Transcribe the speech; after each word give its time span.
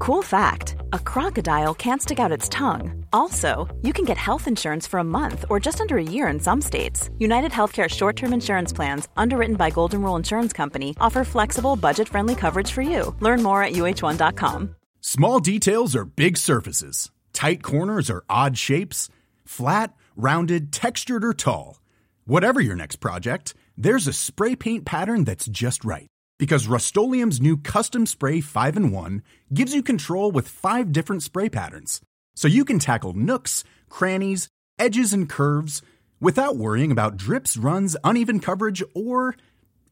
Cool 0.00 0.22
fact 0.22 0.76
a 0.94 0.98
crocodile 0.98 1.74
can't 1.74 2.00
stick 2.00 2.18
out 2.18 2.32
its 2.32 2.48
tongue. 2.48 3.04
Also, 3.12 3.68
you 3.82 3.92
can 3.92 4.06
get 4.06 4.16
health 4.16 4.48
insurance 4.48 4.86
for 4.86 4.98
a 4.98 5.04
month 5.04 5.44
or 5.50 5.60
just 5.60 5.78
under 5.78 5.98
a 5.98 6.02
year 6.16 6.26
in 6.28 6.40
some 6.40 6.62
states. 6.62 7.10
United 7.18 7.52
Healthcare 7.52 7.86
short 7.86 8.16
term 8.16 8.32
insurance 8.32 8.72
plans, 8.72 9.08
underwritten 9.18 9.56
by 9.56 9.68
Golden 9.68 10.00
Rule 10.00 10.16
Insurance 10.16 10.54
Company, 10.54 10.96
offer 11.02 11.22
flexible, 11.22 11.76
budget 11.76 12.08
friendly 12.08 12.34
coverage 12.34 12.72
for 12.72 12.80
you. 12.80 13.14
Learn 13.20 13.42
more 13.42 13.62
at 13.62 13.74
uh1.com. 13.74 14.74
Small 15.02 15.38
details 15.38 15.94
are 15.94 16.06
big 16.06 16.38
surfaces, 16.38 17.10
tight 17.34 17.62
corners 17.62 18.08
are 18.08 18.24
odd 18.26 18.56
shapes, 18.56 19.10
flat, 19.44 19.94
rounded, 20.16 20.72
textured, 20.72 21.26
or 21.26 21.34
tall. 21.34 21.78
Whatever 22.24 22.62
your 22.62 22.76
next 22.76 22.96
project, 22.96 23.52
there's 23.76 24.08
a 24.08 24.14
spray 24.14 24.56
paint 24.56 24.86
pattern 24.86 25.24
that's 25.24 25.44
just 25.44 25.84
right. 25.84 26.08
Because 26.40 26.66
Rust 26.66 26.96
new 26.96 27.58
Custom 27.58 28.06
Spray 28.06 28.40
5 28.40 28.76
and 28.78 28.92
1 28.94 29.22
gives 29.52 29.74
you 29.74 29.82
control 29.82 30.32
with 30.32 30.48
five 30.48 30.90
different 30.90 31.22
spray 31.22 31.50
patterns. 31.50 32.00
So 32.34 32.48
you 32.48 32.64
can 32.64 32.78
tackle 32.78 33.12
nooks, 33.12 33.62
crannies, 33.90 34.48
edges, 34.78 35.12
and 35.12 35.28
curves 35.28 35.82
without 36.18 36.56
worrying 36.56 36.90
about 36.90 37.18
drips, 37.18 37.58
runs, 37.58 37.94
uneven 38.02 38.40
coverage, 38.40 38.82
or 38.94 39.36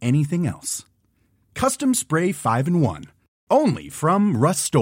anything 0.01 0.47
else. 0.47 0.87
Custom 1.53 1.93
Spray 1.93 2.33
5 2.33 2.67
and 2.67 2.83
1. 2.83 3.05
Only 3.51 3.91
from 3.91 4.35
Rust 4.35 4.75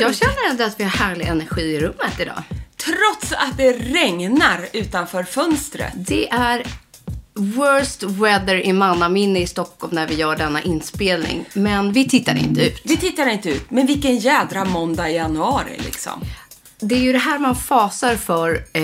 Jag 0.00 0.14
känner 0.14 0.50
ändå 0.50 0.64
att 0.64 0.80
vi 0.80 0.84
har 0.84 0.90
härlig 0.90 1.26
energi 1.26 1.62
i 1.62 1.80
rummet 1.80 2.20
idag. 2.20 2.42
Trots 2.90 3.32
att 3.32 3.56
det 3.56 3.72
regnar 3.72 4.68
utanför 4.72 5.22
fönstret. 5.22 5.92
Det 5.96 6.30
är 6.30 6.66
worst 7.34 8.02
weather 8.02 8.66
i 8.66 8.72
mannaminne 8.72 9.40
i 9.40 9.46
Stockholm 9.46 9.94
när 9.94 10.06
vi 10.06 10.14
gör 10.14 10.36
denna 10.36 10.62
inspelning. 10.62 11.44
Men 11.54 11.92
vi 11.92 12.08
tittar 12.08 12.36
inte 12.38 12.60
ut. 12.60 12.80
Vi 12.84 12.96
tittar 12.96 13.26
inte 13.26 13.50
ut. 13.50 13.70
Men 13.70 13.86
vilken 13.86 14.18
jädra 14.18 14.64
måndag 14.64 15.10
i 15.10 15.14
januari 15.16 15.80
liksom. 15.84 16.24
Det 16.80 16.94
är 16.94 17.00
ju 17.00 17.12
det 17.12 17.18
här 17.18 17.38
man 17.38 17.56
fasar 17.56 18.16
för 18.16 18.64
eh, 18.72 18.82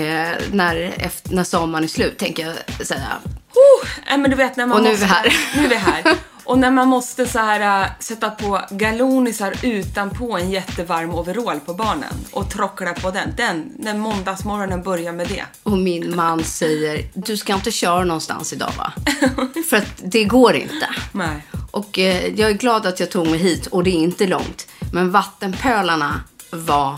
när, 0.51 0.93
efter, 0.97 1.35
när 1.35 1.43
sommaren 1.43 1.83
är 1.83 1.87
slut, 1.87 2.17
tänker 2.17 2.55
jag 2.77 2.87
säga. 2.87 3.07
Oh, 3.55 4.17
men 4.17 4.29
du 4.31 4.35
vet 4.37 4.57
när 4.57 4.65
man 4.65 4.77
Och 4.77 4.83
nu 4.83 4.89
är 4.89 4.95
vi 4.95 5.05
här. 5.05 5.35
Nu 5.55 5.65
är 5.65 5.69
vi 5.69 5.75
här. 5.75 6.03
Och 6.47 6.59
när 6.59 6.71
man 6.71 6.87
måste 6.87 7.27
så 7.27 7.39
här 7.39 7.83
äh, 7.83 7.89
sätta 7.99 8.29
på 8.29 8.61
galonisar 8.71 9.53
utanpå 9.63 10.37
en 10.37 10.51
jättevarm 10.51 11.13
overall 11.13 11.59
på 11.59 11.73
barnen 11.73 12.13
och 12.31 12.49
trockla 12.49 12.93
på 12.93 13.11
den. 13.11 13.33
Den, 13.37 13.71
när 13.79 13.93
måndagsmorgonen 13.93 14.83
börjar 14.83 15.11
med 15.11 15.27
det. 15.27 15.43
Och 15.63 15.77
min 15.77 16.15
man 16.15 16.43
säger, 16.43 17.05
du 17.13 17.37
ska 17.37 17.53
inte 17.53 17.71
köra 17.71 18.03
någonstans 18.03 18.53
idag 18.53 18.71
va? 18.77 18.93
för 19.69 19.77
att 19.77 20.01
det 20.03 20.23
går 20.23 20.55
inte. 20.55 20.89
Nej. 21.11 21.47
Och 21.71 21.99
eh, 21.99 22.27
jag 22.35 22.49
är 22.49 22.53
glad 22.53 22.85
att 22.85 22.99
jag 22.99 23.11
tog 23.11 23.27
mig 23.27 23.39
hit 23.39 23.67
och 23.67 23.83
det 23.83 23.89
är 23.89 23.99
inte 23.99 24.27
långt. 24.27 24.67
Men 24.93 25.11
vattenpölarna 25.11 26.23
var 26.49 26.95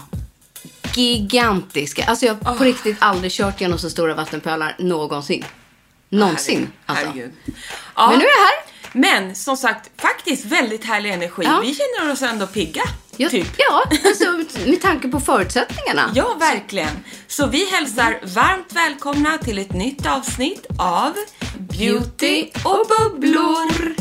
gigantiska. 0.95 2.05
Alltså 2.05 2.25
jag 2.25 2.35
har 2.43 2.55
på 2.55 2.63
riktigt 2.63 2.97
aldrig 2.99 3.31
kört 3.31 3.61
genom 3.61 3.79
så 3.79 3.89
stora 3.89 4.13
vattenpölar 4.13 4.75
någonsin. 4.79 5.45
Någonsin. 6.09 6.71
Alltså. 6.85 7.05
Herregud. 7.05 7.31
Ja. 7.95 8.09
Men 8.09 8.19
nu 8.19 8.25
är 8.25 8.29
jag 8.29 8.45
här. 8.45 8.68
Men 8.93 9.35
som 9.35 9.57
sagt, 9.57 10.01
faktiskt 10.01 10.45
väldigt 10.45 10.85
härlig 10.85 11.11
energi. 11.11 11.43
Ja. 11.43 11.59
Vi 11.63 11.75
känner 11.75 12.11
oss 12.11 12.21
ändå 12.21 12.47
pigga. 12.47 12.81
Ja, 13.17 13.29
typ. 13.29 13.47
ja 13.57 13.83
alltså, 14.09 14.59
med 14.69 14.81
tanke 14.81 15.07
på 15.07 15.19
förutsättningarna. 15.19 16.11
Ja, 16.15 16.35
verkligen. 16.39 17.03
Så 17.27 17.47
vi 17.47 17.69
hälsar 17.69 18.19
varmt 18.23 18.73
välkomna 18.73 19.37
till 19.37 19.57
ett 19.57 19.73
nytt 19.73 20.05
avsnitt 20.05 20.65
av 20.79 21.13
Beauty 21.57 22.49
och 22.63 22.85
bubblor. 22.89 23.95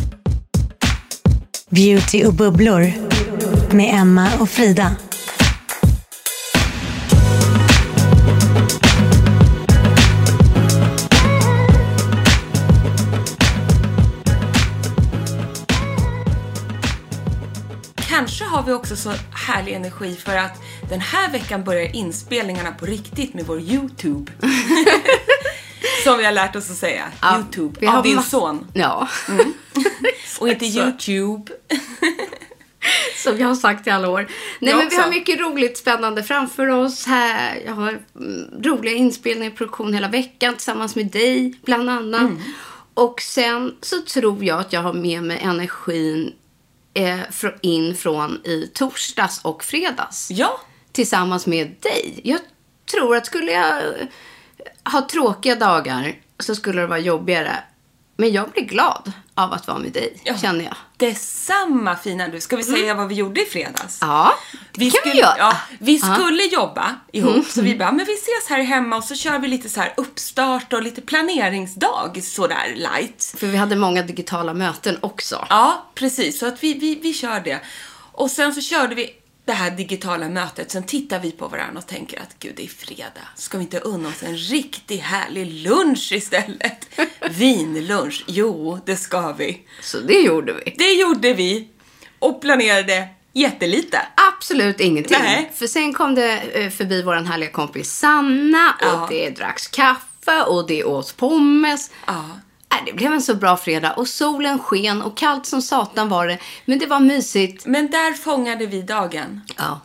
Beauty 1.70 2.24
och 2.24 2.34
bubblor 2.34 2.92
med 3.74 4.00
Emma 4.00 4.28
och 4.40 4.50
Frida. 4.50 4.96
Kanske 18.18 18.44
har 18.44 18.62
vi 18.62 18.72
också 18.72 18.96
så 18.96 19.12
härlig 19.32 19.72
energi 19.72 20.16
för 20.16 20.36
att 20.36 20.62
den 20.88 21.00
här 21.00 21.32
veckan 21.32 21.64
börjar 21.64 21.96
inspelningarna 21.96 22.72
på 22.72 22.86
riktigt 22.86 23.34
med 23.34 23.46
vår 23.46 23.60
YouTube. 23.60 24.32
Som 26.04 26.18
vi 26.18 26.24
har 26.24 26.32
lärt 26.32 26.56
oss 26.56 26.70
att 26.70 26.76
säga. 26.76 27.12
Ja, 27.20 27.36
YouTube. 27.38 27.80
vi 27.80 27.86
Av 27.86 28.02
din 28.02 28.22
son. 28.22 28.66
Ja. 28.74 29.08
Och 30.40 30.48
inte. 30.48 30.64
YouTube. 30.64 31.52
Som 33.16 33.38
jag 33.38 33.48
har 33.48 33.54
sagt 33.54 33.86
i 33.86 33.90
alla 33.90 34.08
år. 34.08 34.28
Nej, 34.60 34.70
Jag 34.70 34.78
men 34.78 34.88
vi 34.88 34.96
också. 34.96 35.00
har 35.00 35.10
mycket 35.10 35.40
roligt 35.40 35.78
spännande 35.78 36.22
framför 36.22 36.68
oss 36.68 37.06
här. 37.06 37.62
Jag 37.66 37.72
har 37.72 37.98
mm, 38.16 38.62
roliga 38.62 38.94
inspelningar 38.94 39.52
i 39.52 39.54
produktion 39.54 39.94
hela 39.94 40.08
veckan 40.08 40.54
tillsammans 40.54 40.96
med 40.96 41.06
dig, 41.06 41.54
bland 41.64 41.90
annat. 41.90 42.20
Mm. 42.20 42.42
Och 42.94 43.20
sen 43.20 43.76
så 43.80 44.00
tror 44.00 44.44
jag 44.44 44.60
att 44.60 44.72
jag 44.72 44.80
har 44.80 44.92
med 44.92 45.22
mig 45.22 45.38
energin 45.42 46.32
in 47.60 47.94
från 47.94 48.46
i 48.46 48.70
torsdags 48.74 49.44
och 49.44 49.64
fredags. 49.64 50.30
Ja. 50.30 50.60
Tillsammans 50.92 51.46
med 51.46 51.66
dig. 51.80 52.20
Jag 52.24 52.40
tror 52.92 53.16
att 53.16 53.26
skulle 53.26 53.52
jag 53.52 53.76
eh, 53.78 54.06
ha 54.92 55.08
tråkiga 55.10 55.54
dagar 55.54 56.14
så 56.38 56.54
skulle 56.54 56.80
det 56.80 56.86
vara 56.86 56.98
jobbigare. 56.98 57.56
Men 58.20 58.32
jag 58.32 58.50
blir 58.50 58.62
glad 58.64 59.12
av 59.34 59.52
att 59.52 59.66
vara 59.66 59.78
med 59.78 59.92
dig, 59.92 60.20
Ja. 60.24 60.38
känner 60.38 60.64
jag. 60.64 60.74
Detsamma 60.96 61.96
fina 61.96 62.28
du. 62.28 62.40
Ska 62.40 62.56
vi 62.56 62.62
säga 62.62 62.94
vad 62.94 63.08
vi 63.08 63.14
gjorde 63.14 63.42
i 63.42 63.44
fredags? 63.44 64.02
Mm. 64.02 64.14
Ja, 64.14 64.32
det 64.72 64.84
kan 64.84 64.90
skulle, 64.90 65.14
vi 65.14 65.20
göra. 65.20 65.34
Ja, 65.38 65.56
vi 65.80 65.96
Ja. 65.96 66.06
Mm. 66.06 66.18
skulle 66.18 66.42
jobba 66.42 66.94
ihop, 67.12 67.46
så 67.46 67.62
vi 67.62 67.76
bara, 67.76 67.92
men 67.92 68.06
vi 68.06 68.12
ses 68.14 68.48
här 68.48 68.62
hemma 68.62 68.96
och 68.96 69.04
så 69.04 69.14
kör 69.14 69.38
vi 69.38 69.48
lite 69.48 69.68
så 69.68 69.80
här 69.80 69.94
uppstart 69.96 70.72
och 70.72 70.82
lite 70.82 71.00
planeringsdag 71.00 72.20
sådär 72.22 72.74
light. 72.76 73.34
För 73.38 73.46
vi 73.46 73.56
hade 73.56 73.76
många 73.76 74.02
digitala 74.02 74.54
möten 74.54 74.98
också. 75.00 75.46
Ja, 75.50 75.86
precis. 75.94 76.38
Så 76.38 76.46
att 76.46 76.62
vi, 76.64 76.74
vi, 76.74 76.94
vi 77.02 77.14
kör 77.14 77.40
det. 77.40 77.60
Och 78.12 78.30
sen 78.30 78.54
så 78.54 78.60
körde 78.60 78.94
vi 78.94 79.10
det 79.48 79.54
här 79.54 79.70
digitala 79.70 80.28
mötet. 80.28 80.70
Sen 80.70 80.82
tittar 80.82 81.18
vi 81.20 81.30
på 81.32 81.48
varandra 81.48 81.78
och 81.78 81.86
tänker 81.86 82.20
att 82.20 82.38
gud, 82.38 82.52
det 82.56 82.64
är 82.64 82.68
fredag. 82.68 83.28
Ska 83.36 83.58
vi 83.58 83.64
inte 83.64 83.78
unna 83.80 84.08
oss 84.08 84.22
en 84.22 84.36
riktigt 84.36 85.00
härlig 85.00 85.46
lunch 85.68 86.12
istället? 86.12 86.88
Vinlunch. 87.30 88.24
Jo, 88.26 88.80
det 88.86 88.96
ska 88.96 89.32
vi. 89.32 89.60
Så 89.82 89.98
det 90.00 90.20
gjorde 90.20 90.52
vi. 90.52 90.74
Det 90.78 90.92
gjorde 90.92 91.32
vi. 91.34 91.68
Och 92.18 92.40
planerade 92.40 93.08
jättelite. 93.32 94.00
Absolut 94.34 94.80
ingenting. 94.80 95.18
Nej. 95.22 95.52
För 95.54 95.66
sen 95.66 95.92
kom 95.94 96.14
det 96.14 96.32
eh, 96.38 96.70
förbi 96.70 97.02
vår 97.02 97.14
härliga 97.14 97.50
kompis 97.50 97.92
Sanna 97.92 98.74
och 98.80 98.86
Ja. 98.86 99.06
det 99.10 99.30
dracks 99.30 99.66
kaffe 99.68 100.42
och 100.46 100.66
det 100.66 100.84
åts 100.84 101.12
pommes. 101.12 101.90
Ja. 102.06 102.24
Nej, 102.78 102.92
det 102.92 102.96
blev 102.96 103.12
en 103.12 103.22
så 103.22 103.34
bra 103.34 103.56
fredag 103.56 103.92
och 103.92 104.08
solen 104.08 104.58
sken 104.58 105.02
och 105.02 105.16
kallt 105.16 105.46
som 105.46 105.62
satan 105.62 106.08
var 106.08 106.26
det. 106.26 106.38
Men 106.64 106.78
det 106.78 106.86
var 106.86 107.00
mysigt. 107.00 107.66
Men 107.66 107.90
där 107.90 108.12
fångade 108.12 108.66
vi 108.66 108.82
dagen. 108.82 109.40
Ja. 109.56 109.80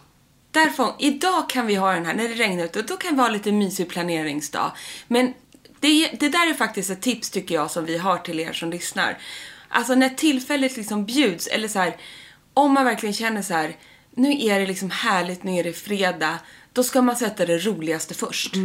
Där 0.52 0.70
fång... 0.70 0.94
Idag 1.00 1.50
kan 1.50 1.68
vi 1.68 1.76
ha 1.76 1.94
den 1.94 2.06
här, 2.06 2.14
när 2.14 2.30
det 2.30 2.34
regnar 2.34 2.66
ute, 2.66 2.82
då 2.82 2.98
kan 2.98 3.16
vi 3.16 3.22
ha 3.22 3.30
lite 3.30 3.52
mysig 3.52 3.90
planeringsdag. 3.90 4.72
Men 5.08 5.34
det, 5.80 6.10
det 6.20 6.30
där 6.30 6.50
är 6.50 6.54
faktiskt 6.54 6.90
ett 6.90 7.02
tips 7.02 7.30
tycker 7.30 7.56
jag 7.56 7.72
som 7.72 7.86
vi 7.86 7.98
har 7.98 8.18
till 8.18 8.40
er 8.40 8.54
som 8.54 8.70
lyssnar. 8.70 9.18
Alltså 9.68 9.96
när 9.96 10.10
tillfället 10.10 10.78
liksom 10.78 11.06
bjuds, 11.06 11.48
eller 11.48 11.68
så 11.68 11.80
här, 11.80 11.98
om 12.54 12.74
man 12.74 12.86
verkligen 12.86 13.14
känner 13.14 13.42
så 13.42 13.54
här, 13.54 13.76
nu 14.16 14.46
är 14.46 14.60
det 14.60 14.66
liksom 14.66 14.92
härligt, 14.92 15.44
nu 15.44 15.52
är 15.52 15.64
det 15.64 15.74
fredag, 15.74 16.40
då 16.74 16.84
ska 16.84 17.02
man 17.02 17.16
sätta 17.16 17.46
det 17.46 17.58
roligaste 17.58 18.14
först. 18.14 18.56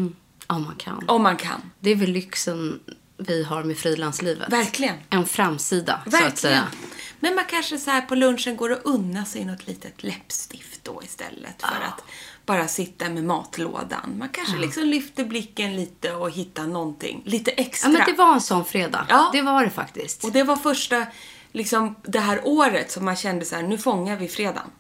Om 0.47 0.63
man 0.63 0.77
kan. 0.77 1.05
Om 1.09 1.23
man 1.23 1.37
kan. 1.37 1.71
Det 1.81 1.91
är 1.91 1.97
väl 1.97 2.11
lyxen 2.11 2.81
vi 3.19 3.43
har 3.43 3.65
med 3.65 3.79
frilanslivet. 3.79 4.53
Verkligen. 4.53 4.97
En 5.11 5.27
framsida, 5.27 6.01
så 6.05 6.09
att 6.09 6.15
Verkligen. 6.15 6.37
säga. 6.37 6.69
Men 7.21 7.35
man 7.35 7.45
kanske 7.45 7.79
så 7.79 7.91
här 7.91 8.01
på 8.01 8.15
lunchen 8.15 8.57
går 8.57 8.71
och 8.71 8.79
unnar 8.85 9.25
sig 9.25 9.45
något 9.45 9.67
litet 9.67 10.03
läppstift 10.03 10.85
då 10.85 11.03
istället 11.05 11.61
för 11.63 11.85
att 11.87 12.05
bara 12.47 12.69
sitta 12.69 13.09
med 13.09 13.25
matlådan. 13.25 14.19
Man 14.19 14.29
kanske 14.29 14.57
liksom 14.57 14.83
lyfter 14.85 15.25
blicken 15.25 15.77
lite 15.77 16.13
och 16.13 16.31
hittar 16.31 16.67
någonting 16.67 17.23
lite 17.25 17.51
extra. 17.51 17.91
Ja, 17.91 17.99
men 17.99 18.07
det 18.07 18.13
var 18.13 18.35
en 18.35 18.41
sån 18.41 18.65
fredag. 18.65 19.07
Ja. 19.09 19.31
Det 19.33 19.43
var 19.43 19.65
det 19.65 19.71
faktiskt. 19.71 20.25
Och 20.25 20.33
det 20.33 20.43
var 20.43 20.57
första, 20.57 21.07
liksom 21.53 21.95
det 22.03 22.21
här 22.21 22.41
året 22.45 22.91
som 22.91 23.05
man 23.05 23.17
kände 23.17 23.45
så 23.45 23.55
här, 23.55 23.63
nu 23.63 23.79
fångar 23.79 24.17
vi 24.17 24.29
fredagen. 24.29 24.71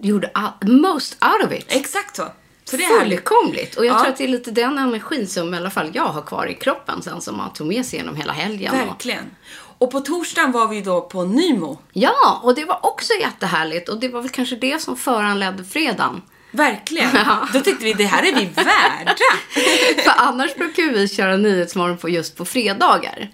Gjorde 0.00 0.30
all, 0.34 0.52
most 0.62 1.16
out 1.24 1.46
of 1.46 1.52
it. 1.52 1.66
Exakt 1.68 2.16
så. 2.16 2.28
Så 2.64 2.76
det 2.76 2.84
är. 2.84 3.00
Fullkomligt. 3.00 3.74
Och 3.76 3.86
jag 3.86 3.94
Ja. 3.94 3.98
tror 4.00 4.08
att 4.08 4.16
det 4.16 4.24
är 4.24 4.28
lite 4.28 4.50
den 4.50 4.78
energin 4.78 5.26
som 5.26 5.54
i 5.54 5.56
alla 5.56 5.70
fall 5.70 5.90
jag 5.94 6.04
har 6.04 6.22
kvar 6.22 6.46
i 6.46 6.54
kroppen 6.54 7.02
sen 7.02 7.20
som 7.20 7.36
man 7.36 7.52
tog 7.52 7.66
med 7.66 7.86
sig 7.86 7.98
genom 7.98 8.16
hela 8.16 8.32
helgen. 8.32 8.74
Verkligen. 8.88 9.30
Och 9.78 9.90
på 9.90 10.00
torsdagen 10.00 10.52
var 10.52 10.68
vi 10.68 10.80
då 10.80 11.00
på 11.00 11.24
Nymo. 11.24 11.78
ja, 11.92 12.40
och 12.42 12.54
det 12.54 12.64
var 12.64 12.86
också 12.86 13.12
jättehärligt. 13.20 13.88
Och 13.88 14.00
det 14.00 14.08
var 14.08 14.20
väl 14.20 14.30
kanske 14.30 14.56
det 14.56 14.82
som 14.82 14.96
föranledde 14.96 15.64
fredagen. 15.64 16.22
Verkligen. 16.50 17.10
Då 17.52 17.60
tyckte 17.60 17.84
vi, 17.84 17.92
det 17.92 18.04
här 18.04 18.22
är 18.22 18.34
vi 18.34 18.44
värda. 18.44 19.14
För 20.04 20.12
annars 20.16 20.54
brukar 20.54 20.82
vi 20.92 21.08
köra 21.08 21.36
Nyhetsmorgon 21.36 21.98
på 21.98 22.08
just 22.08 22.36
på 22.36 22.44
fredagar. 22.44 23.30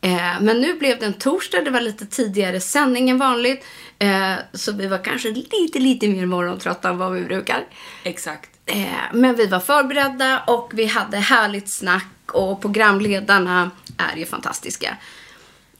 Eh, 0.00 0.40
men 0.40 0.60
nu 0.60 0.74
blev 0.74 0.98
det 0.98 1.06
en 1.06 1.12
torsdag, 1.12 1.60
det 1.62 1.70
var 1.70 1.80
lite 1.80 2.06
tidigare 2.06 2.60
sändning 2.60 3.10
än 3.10 3.18
vanligt. 3.18 3.64
Eh, 3.98 4.32
så 4.52 4.72
vi 4.72 4.86
var 4.86 5.04
kanske 5.04 5.28
lite, 5.30 5.78
lite 5.78 6.08
mer 6.08 6.26
morgontrötta 6.26 6.88
än 6.88 6.98
vad 6.98 7.12
vi 7.12 7.20
brukar. 7.20 7.64
Exakt. 8.04 8.50
Eh, 8.66 8.86
men 9.12 9.34
vi 9.36 9.46
var 9.46 9.60
förberedda 9.60 10.42
och 10.46 10.70
vi 10.74 10.86
hade 10.86 11.16
härligt 11.16 11.68
snack 11.68 12.06
och 12.32 12.60
programledarna 12.60 13.70
är 13.98 14.16
ju 14.16 14.26
fantastiska. 14.26 14.96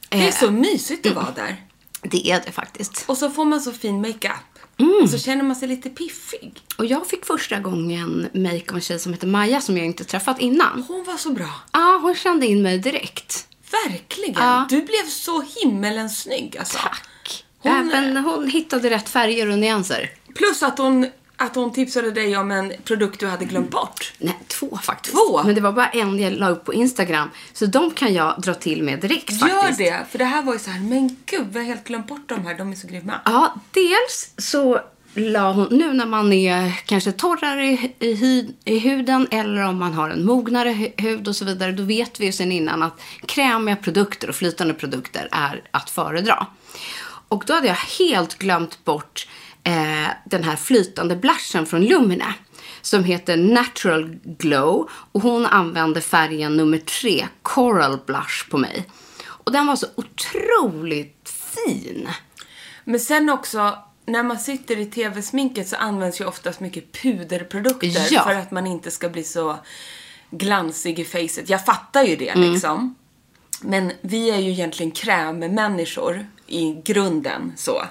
Det 0.09 0.17
är 0.23 0.27
Eh, 0.27 0.33
så 0.33 0.51
mysigt 0.51 1.05
att 1.05 1.13
vara 1.15 1.31
där. 1.35 1.63
Det 2.01 2.27
är 2.31 2.41
det 2.45 2.51
faktiskt. 2.51 3.03
Och 3.07 3.17
så 3.17 3.29
får 3.29 3.45
man 3.45 3.61
så 3.61 3.71
fin 3.71 4.01
makeup. 4.01 4.33
Mm. 4.77 4.99
Och 5.03 5.09
så 5.09 5.17
känner 5.17 5.43
man 5.43 5.55
sig 5.55 5.67
lite 5.67 5.89
piffig. 5.89 6.61
Och 6.77 6.85
jag 6.85 7.07
fick 7.07 7.25
första 7.25 7.59
gången 7.59 8.29
make 8.33 8.63
av 8.69 8.75
en 8.75 8.81
tjej 8.81 8.99
som 8.99 9.13
heter 9.13 9.27
Maja 9.27 9.61
som 9.61 9.77
jag 9.77 9.85
inte 9.85 10.03
träffat 10.03 10.39
innan. 10.39 10.83
Hon 10.87 11.03
var 11.03 11.17
så 11.17 11.31
bra. 11.31 11.49
Ja, 11.71 11.99
hon 12.01 12.15
kände 12.15 12.45
in 12.47 12.61
mig 12.61 12.77
direkt. 12.77 13.47
Verkligen. 13.85 14.43
Ja. 14.43 14.65
Du 14.69 14.81
blev 14.81 15.05
så 15.09 15.41
himmelens 15.41 16.21
snygg 16.21 16.57
alltså. 16.57 16.77
Tack. 16.77 17.45
Hon- 17.59 17.71
Även 17.91 18.17
hon 18.17 18.47
hittade 18.49 18.89
rätt 18.89 19.09
färger 19.09 19.49
och 19.49 19.59
nyanser. 19.59 20.09
Plus 20.35 20.63
att 20.63 20.77
hon, 20.77 21.09
att 21.37 21.55
hon 21.55 21.73
tipsade 21.73 22.11
dig 22.11 22.37
om 22.37 22.51
en 22.51 22.73
produkt 22.83 23.19
du 23.19 23.27
hade 23.27 23.45
glömt 23.45 23.69
bort. 23.71 24.13
Nej, 24.17 24.39
två 24.47 24.79
faktiskt. 24.83 25.15
Två? 25.15 25.43
Men 25.43 25.55
det 25.55 25.61
var 25.61 25.71
bara 25.71 25.89
en 25.89 26.19
jag 26.19 26.33
la 26.33 26.49
upp 26.49 26.65
på 26.65 26.73
Instagram. 26.73 27.29
Så 27.53 27.65
de 27.65 27.91
kan 27.91 28.13
jag 28.13 28.41
dra 28.41 28.53
till 28.53 28.83
med 28.83 28.99
direkt 28.99 29.31
Gör 29.31 29.47
faktiskt. 29.47 29.79
det, 29.79 30.05
för 30.11 30.17
det 30.17 30.25
här 30.25 30.41
var 30.41 30.53
ju 30.53 30.59
så 30.59 30.69
här, 30.69 30.79
men 30.79 31.17
gud, 31.25 31.47
vi 31.51 31.59
har 31.59 31.65
helt 31.65 31.83
glömt 31.83 32.07
bort 32.07 32.29
de 32.29 32.45
här, 32.45 32.57
de 32.57 32.71
är 32.71 32.75
så 32.75 32.87
grymma. 32.87 33.13
Ja, 33.25 33.55
dels 33.71 34.31
så 34.37 34.79
la 35.15 35.51
hon, 35.51 35.67
nu 35.71 35.93
när 35.93 36.05
man 36.05 36.33
är 36.33 36.71
kanske 36.85 37.11
torrare 37.11 37.65
i, 37.67 37.91
i, 37.99 38.53
i 38.65 38.79
huden 38.79 39.27
eller 39.31 39.61
om 39.61 39.79
man 39.79 39.93
har 39.93 40.09
en 40.09 40.25
mognare 40.25 40.69
hu- 40.69 41.01
hud 41.01 41.27
och 41.27 41.35
så 41.35 41.45
vidare, 41.45 41.71
då 41.71 41.83
vet 41.83 42.19
vi 42.19 42.25
ju 42.25 42.31
sen 42.31 42.51
innan 42.51 42.83
att 42.83 43.01
krämiga 43.25 43.75
produkter 43.75 44.29
och 44.29 44.35
flytande 44.35 44.73
produkter 44.73 45.27
är 45.31 45.61
att 45.71 45.89
föredra. 45.89 46.47
Och 47.27 47.43
då 47.47 47.53
hade 47.53 47.67
jag 47.67 47.75
helt 47.75 48.37
glömt 48.39 48.85
bort 48.85 49.27
eh, 49.63 50.07
den 50.25 50.43
här 50.43 50.55
flytande 50.55 51.15
blushen 51.15 51.65
från 51.65 51.83
Lumine 51.85 52.33
som 52.81 53.03
heter 53.03 53.37
Natural 53.37 54.17
Glow 54.23 54.89
och 55.11 55.21
hon 55.21 55.45
använde 55.45 56.01
färgen 56.01 56.57
nummer 56.57 56.77
tre, 56.77 57.27
Coral 57.41 57.99
Blush 58.05 58.49
på 58.49 58.57
mig. 58.57 58.85
Och 59.25 59.51
den 59.51 59.67
var 59.67 59.75
så 59.75 59.87
otroligt 59.95 61.29
fin. 61.55 62.09
Men 62.83 62.99
sen 62.99 63.29
också, 63.29 63.77
när 64.05 64.23
man 64.23 64.39
sitter 64.39 64.79
i 64.79 64.85
tv-sminket 64.85 65.67
så 65.67 65.75
används 65.75 66.21
ju 66.21 66.25
oftast 66.25 66.59
mycket 66.59 66.91
puderprodukter 67.01 68.07
Ja. 68.11 68.23
för 68.23 68.35
att 68.35 68.51
man 68.51 68.67
inte 68.67 68.91
ska 68.91 69.09
bli 69.09 69.23
så 69.23 69.57
glansig 70.31 70.99
i 70.99 71.05
facet. 71.05 71.49
Jag 71.49 71.65
fattar 71.65 72.03
ju 72.03 72.15
det 72.15 72.29
Mm. 72.29 72.51
liksom. 72.51 72.95
Men 73.61 73.91
vi 74.01 74.29
är 74.31 74.37
ju 74.39 74.51
egentligen 74.51 74.91
krämmänniskor 74.91 76.27
i 76.47 76.81
grunden 76.85 77.53
så. 77.57 77.83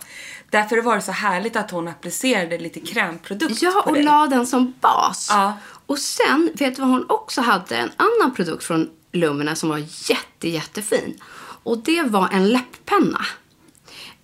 Därför 0.53 0.83
var 0.83 0.97
det 0.97 1.03
så 1.03 1.13
härligt 1.13 1.57
att 1.57 1.71
hon 1.71 1.89
applicerade 1.89 2.59
lite 2.59 2.81
krämprodukt 2.81 3.63
Ja, 3.63 3.83
och 3.87 4.03
la 4.03 4.27
den 4.27 4.47
som 4.47 4.75
bas. 4.81 5.29
Ja. 5.31 5.59
Och 5.87 5.99
sen, 5.99 6.51
vet 6.55 6.77
du 6.77 6.83
vad 6.83 6.91
hon 6.91 7.07
också 7.09 7.41
hade? 7.41 7.77
En 7.77 7.91
annan 7.97 8.35
produkt 8.35 8.65
från 8.65 8.91
Lumina 9.13 9.55
som 9.55 9.69
var 9.69 9.79
jätte, 10.11 10.49
jättefin. 10.49 11.21
Och 11.63 11.79
det 11.79 12.03
var 12.03 12.29
en 12.33 12.49
läpppenna. 12.49 13.21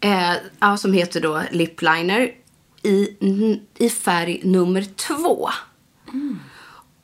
Eh, 0.01 0.77
som 0.77 0.93
heter 0.93 1.21
då 1.21 1.43
Lip 1.51 1.83
Liner 1.83 2.31
i, 2.83 3.09
i 3.79 3.91
färg 3.91 4.41
nummer 4.45 4.85
två. 4.97 5.51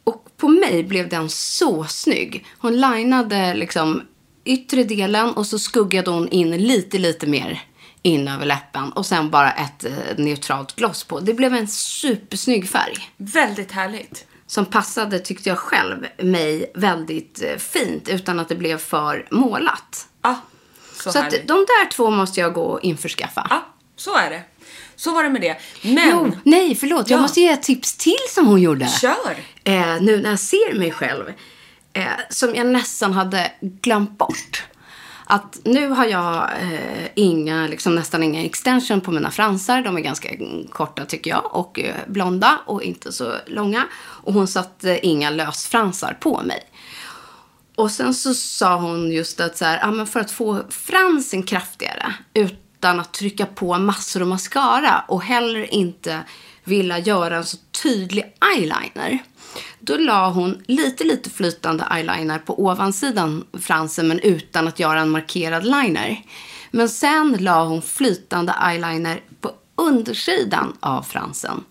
Och 0.05 0.29
på 0.37 0.49
mig 0.49 0.85
blev 0.85 1.09
den 1.09 1.29
så 1.29 1.85
snygg. 1.85 2.47
Hon 2.59 2.81
linade 2.81 3.55
liksom 3.55 4.03
yttre 4.45 4.85
delen 4.85 5.31
och 5.33 5.47
så 5.47 5.59
skuggade 5.59 6.11
hon 6.11 6.29
in 6.29 6.51
lite, 6.57 6.99
lite 6.99 7.27
mer 7.27 7.63
in 8.05 8.29
över 8.29 8.47
läppen. 8.47 8.93
Och 8.93 9.07
sen 9.07 9.31
bara 9.31 9.53
ett 9.53 9.85
eh, 9.85 9.93
neutralt 10.17 10.77
gloss 10.77 11.05
på. 11.05 11.21
Det 11.21 11.35
blev 11.35 11.55
en 11.55 11.69
supersnygg 11.69 12.71
färg. 12.71 13.11
Väldigt 13.17 13.73
härligt. 13.73 14.27
Som 14.47 14.65
passade, 14.67 15.19
tyckte 15.19 15.49
jag 15.49 15.59
själv, 15.59 16.07
mig 16.19 16.73
väldigt 16.75 17.43
eh, 17.43 17.57
fint 17.57 18.09
utan 18.09 18.41
att 18.41 18.49
det 18.49 18.55
blev 18.57 18.79
för 18.79 19.27
målat. 19.31 20.09
Ja, 20.23 20.41
så, 20.93 21.13
Så 21.13 21.19
att 21.19 21.31
de 21.31 21.55
där 21.67 21.91
två 21.91 22.11
måste 22.11 22.41
jag 22.41 22.53
gå 22.55 22.63
och 22.65 22.81
införskaffa. 22.83 23.47
Ja, 23.51 23.67
så 23.97 24.17
är 24.17 24.31
det. 24.31 24.43
Så 24.97 25.15
var 25.15 25.23
det 25.25 25.31
med 25.31 25.41
det. 25.43 25.57
Men, 25.83 26.11
Jo, 26.11 26.33
nej, 26.43 26.75
förlåt. 26.75 27.11
Jag 27.11 27.19
Ja. 27.19 27.23
måste 27.23 27.41
ge 27.41 27.49
ett 27.49 27.63
tips 27.63 27.97
till 27.97 28.17
som 28.29 28.47
hon 28.47 28.61
gjorde. 28.63 28.89
kör! 28.89 29.37
eh, 29.65 29.97
nu 30.01 30.21
när 30.23 30.31
jag 30.31 30.39
ser 30.39 30.79
mig 30.79 30.91
själv, 30.93 31.33
eh, 31.93 32.07
som 32.31 32.55
jag 32.55 32.67
nästan 32.67 33.13
hade 33.13 33.53
glömt 33.61 34.19
bort. 34.19 34.63
Att 35.25 35.61
nu 35.65 35.89
har 35.89 36.05
jag 36.05 36.51
eh, 36.61 37.07
inga, 37.15 37.67
liksom 37.67 37.95
nästan 37.95 38.23
inga 38.23 38.45
extension 38.45 39.01
på 39.01 39.11
mina 39.11 39.31
fransar. 39.31 39.83
De 39.83 39.97
är 39.97 40.01
ganska 40.01 40.29
korta 40.71 41.05
tycker 41.05 41.31
jag 41.31 41.57
och 41.57 41.81
eh, 41.81 41.95
blonda 42.07 42.59
och 42.67 42.83
inte 42.83 43.13
så 43.13 43.33
långa. 43.47 43.87
Och 43.97 44.33
hon 44.33 44.49
satte 44.49 45.07
inga 45.07 45.31
lösfransar 45.31 46.17
på 46.21 46.43
mig. 46.43 46.63
Och 47.77 47.91
sen 47.91 48.15
så 48.15 48.35
sa 48.35 48.77
hon 48.77 49.13
just 49.13 49.41
att 49.41 49.59
så 49.59 49.65
här, 49.65 49.79
ja, 49.83 49.91
men 49.91 50.07
för 50.07 50.21
att 50.21 50.31
få 50.31 50.63
fransen 50.71 51.43
kraftigare 51.43 52.15
utan 52.35 53.01
att 53.01 53.13
trycka 53.13 53.47
på 53.47 53.79
massor 53.79 54.21
av 54.21 54.29
mascara 54.29 55.05
och 55.09 55.23
heller 55.23 55.75
inte 55.75 56.21
vilja 56.65 56.99
göra 56.99 57.37
en 57.37 57.45
så 57.45 57.57
tydlig 57.83 58.25
eyeliner. 58.57 59.19
Då 59.81 59.97
la 59.97 60.31
hon 60.31 60.63
lite, 60.67 61.05
lite 61.05 61.31
flytande 61.31 61.85
eyeliner 61.93 62.39
på 62.39 62.65
ovansidan 62.65 63.45
fransen 63.63 64.09
men 64.09 64.19
utan 64.21 64.69
att 64.69 64.79
göra 64.79 65.01
en 65.01 65.11
markerad 65.11 65.65
liner. 65.65 66.21
Men 66.71 66.89
sen 66.89 67.37
la 67.41 67.65
hon 67.65 67.83
flytande 67.83 68.55
eyeliner 68.63 69.21
på 69.41 69.51
undersidan 69.77 70.77
av 70.81 71.03
fransen. 71.03 71.65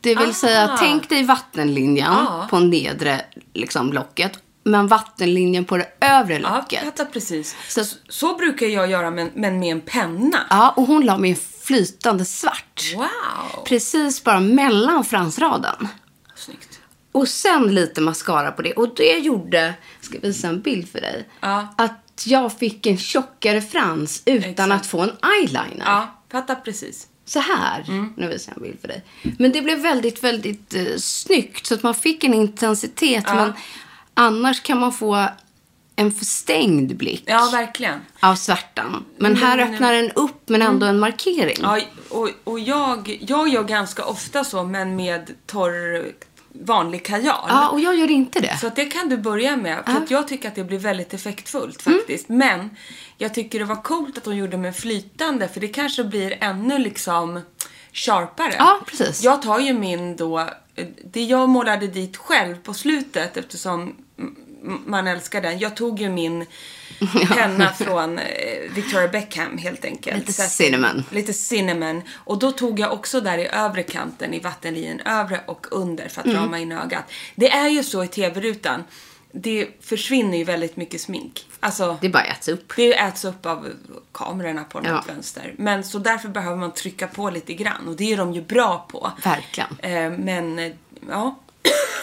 Det 0.00 0.14
vill 0.14 0.34
säga, 0.34 0.76
tänk 0.78 1.08
dig 1.08 1.24
vattenlinjen 1.24 2.12
Ah. 2.12 2.46
på 2.50 2.58
nedre 2.58 3.20
liksom, 3.54 3.92
locket. 3.92 4.32
Men 4.64 4.86
vattenlinjen 4.86 5.64
på 5.64 5.76
det 5.76 5.86
övre 6.00 6.38
Ja, 6.42 6.56
locket. 6.56 6.84
fattar 6.84 7.04
precis. 7.04 7.56
Så- 7.68 7.84
Så, 7.84 7.96
så 8.08 8.34
brukar 8.36 8.66
jag 8.66 8.90
göra, 8.90 9.10
men, 9.10 9.30
men 9.34 9.58
med 9.58 9.72
en 9.72 9.80
penna. 9.80 10.38
Ja, 10.50 10.70
och 10.76 10.82
hon 10.86 11.06
la 11.06 11.18
med 11.18 11.30
flytande 11.68 12.24
svart. 12.24 12.94
Wow! 12.96 13.64
Precis 13.64 14.24
bara 14.24 14.40
mellan 14.40 15.04
fransraden. 15.04 15.88
Snyggt. 16.34 16.80
Och 17.12 17.28
sen 17.28 17.74
lite 17.74 18.00
mascara 18.00 18.52
på 18.52 18.62
det. 18.62 18.72
Och 18.72 18.94
det 18.94 19.18
gjorde, 19.18 19.74
ska 20.00 20.14
jag 20.14 20.22
visa 20.22 20.48
en 20.48 20.60
bild 20.60 20.88
för 20.88 21.00
dig. 21.00 21.28
Ja. 21.40 21.74
Att 21.76 22.24
jag 22.26 22.58
fick 22.58 22.86
en 22.86 22.98
tjockare 22.98 23.60
frans 23.60 24.22
utan 24.24 24.50
Exakt. 24.50 24.72
att 24.72 24.86
få 24.86 25.00
en 25.00 25.12
eyeliner. 25.38 25.84
Ja, 25.84 26.22
fattar 26.30 26.54
precis. 26.54 27.06
Så 27.24 27.40
här. 27.40 27.84
Mm. 27.88 28.12
Nu 28.16 28.28
visar 28.28 28.52
jag 28.52 28.56
en 28.56 28.62
bild 28.62 28.80
för 28.80 28.88
dig. 28.88 29.04
Men 29.38 29.52
det 29.52 29.62
blev 29.62 29.78
väldigt, 29.78 30.24
väldigt 30.24 30.74
eh, 30.74 30.96
snyggt. 30.96 31.66
Så 31.66 31.74
att 31.74 31.82
man 31.82 31.94
fick 31.94 32.24
en 32.24 32.34
intensitet. 32.34 33.24
Men 33.26 33.52
annars 34.14 34.60
kan 34.62 34.80
man 34.80 34.92
få 34.92 35.28
en 35.98 36.12
förstängd 36.12 36.96
blick 36.96 37.22
Ja, 37.26 37.48
verkligen. 37.52 38.00
av 38.20 38.34
svärtan. 38.34 39.04
Men 39.16 39.36
här 39.36 39.58
öppnar 39.58 39.92
den 39.92 40.10
upp 40.10 40.42
men 40.48 40.62
ändå 40.62 40.86
en 40.86 40.98
markering. 40.98 41.56
Ja, 41.62 41.80
och, 42.08 42.30
och 42.44 42.60
jag, 42.60 43.18
jag 43.20 43.48
gör 43.48 43.64
ganska 43.64 44.04
ofta 44.04 44.44
så, 44.44 44.64
men 44.64 44.96
med 44.96 45.30
torr, 45.46 46.04
vanlig 46.52 47.04
kajal. 47.04 47.44
Ja, 47.48 47.68
och 47.68 47.80
jag 47.80 47.96
gör 47.96 48.10
inte 48.10 48.40
det. 48.40 48.56
Så 48.60 48.70
det 48.76 48.84
kan 48.84 49.08
du 49.08 49.16
börja 49.16 49.56
med. 49.56 49.82
För 49.86 49.92
att 49.92 50.10
jag 50.10 50.28
tycker 50.28 50.48
att 50.48 50.54
det 50.54 50.64
blir 50.64 50.78
väldigt 50.78 51.14
effektfullt 51.14 51.86
Mm. 51.86 51.98
faktiskt. 51.98 52.28
Men 52.28 52.70
jag 53.16 53.34
tycker 53.34 53.58
det 53.58 53.64
var 53.64 53.82
coolt 53.82 54.18
att 54.18 54.24
hon 54.24 54.36
gjorde 54.36 54.56
med 54.56 54.76
flytande. 54.76 55.48
För 55.48 55.60
det 55.60 55.68
kanske 55.68 56.04
blir 56.04 56.36
ännu 56.40 56.78
liksom 56.78 57.40
sharpare. 57.92 58.54
Ja, 58.58 58.80
precis. 58.86 59.22
Jag 59.24 59.42
tar 59.42 59.58
ju 59.60 59.72
min 59.72 60.16
då, 60.16 60.48
det 61.12 61.22
jag 61.24 61.48
målade 61.48 61.86
dit 61.86 62.16
själv 62.16 62.56
på 62.62 62.74
slutet 62.74 63.36
eftersom 63.36 63.94
man 64.86 65.06
älskar 65.06 65.40
den. 65.42 65.58
Jag 65.58 65.76
tog 65.76 66.00
ju 66.00 66.08
min 66.08 66.46
penna 67.34 67.72
från 67.72 68.18
eh, 68.18 68.24
Victoria 68.74 69.08
Beckham 69.08 69.58
helt 69.58 69.84
enkelt. 69.84 70.26
Lite 70.28 70.42
att- 70.42 70.50
cinnamon. 70.50 71.04
Lite 71.10 71.32
cinnamon. 71.32 72.02
Och 72.14 72.38
då 72.38 72.52
tog 72.52 72.80
jag 72.80 72.92
också 72.92 73.20
där 73.20 73.38
i 73.38 73.46
övre 73.52 73.82
kanten, 73.82 74.34
i 74.34 74.40
vattenlinjen 74.40 75.00
övre 75.00 75.40
och 75.46 75.66
under 75.70 76.08
för 76.08 76.20
att 76.20 76.26
Mm. 76.26 76.42
rama 76.42 76.58
in 76.58 76.72
ögat. 76.72 77.04
Det 77.34 77.50
är 77.50 77.68
ju 77.68 77.84
så 77.84 78.04
i 78.04 78.08
tv-rutan. 78.08 78.84
Det 79.32 79.68
försvinner 79.80 80.38
ju 80.38 80.44
väldigt 80.44 80.76
mycket 80.76 81.00
smink. 81.00 81.46
Alltså, 81.60 81.98
Det 82.00 82.08
bara 82.08 82.22
äts 82.24 82.48
upp. 82.48 82.72
det 82.76 82.98
äts 82.98 83.24
upp 83.24 83.46
av 83.46 83.66
kamerorna 84.12 84.64
på 84.64 84.78
något 84.80 84.86
Ja. 84.88 85.04
vänster. 85.06 85.54
Men 85.58 85.84
så 85.84 85.98
därför 85.98 86.28
behöver 86.28 86.56
man 86.56 86.72
trycka 86.72 87.06
på 87.06 87.30
lite 87.30 87.54
grann 87.54 87.88
och 87.88 87.96
det 87.96 88.12
är 88.12 88.16
de 88.16 88.32
ju 88.32 88.42
bra 88.42 88.86
på. 88.90 89.12
Verkligen. 89.24 89.68
Eh, 89.82 90.18
men, 90.18 90.58
eh, 90.58 90.72
ja. 91.08 91.38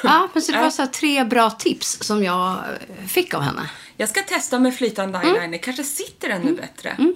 Ja, 0.03 0.29
men 0.33 0.43
så 0.43 0.51
det 0.51 0.57
var 0.61 0.69
så 0.69 0.87
tre 0.87 1.23
bra 1.23 1.49
tips 1.49 1.97
som 2.01 2.23
jag 2.23 2.51
eh, 2.51 3.07
fick 3.07 3.33
av 3.33 3.41
henne. 3.41 3.69
Jag 3.97 4.09
ska 4.09 4.21
testa 4.21 4.59
med 4.59 4.75
flytande 4.75 5.19
eyeliner. 5.19 5.57
Kanske 5.57 5.83
sitter 5.83 6.29
ännu 6.29 6.51
bättre. 6.53 6.95
Mycket 6.97 6.99
Mm. 6.99 7.15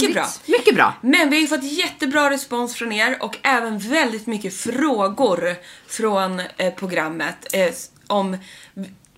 Väldigt- 0.00 0.14
bra. 0.14 0.26
Mycket 0.46 0.74
bra. 0.74 0.94
Men 1.00 1.30
vi 1.30 1.36
har 1.36 1.40
ju 1.40 1.46
fått 1.46 1.62
jättebra 1.64 2.30
respons 2.30 2.74
från 2.74 2.92
er 2.92 3.16
och 3.20 3.38
även 3.42 3.78
väldigt 3.78 4.26
mycket 4.26 4.56
frågor 4.56 5.56
från 5.88 6.40
eh, 6.56 6.74
programmet. 6.74 7.36
Eh, 7.54 7.70
om, 8.06 8.36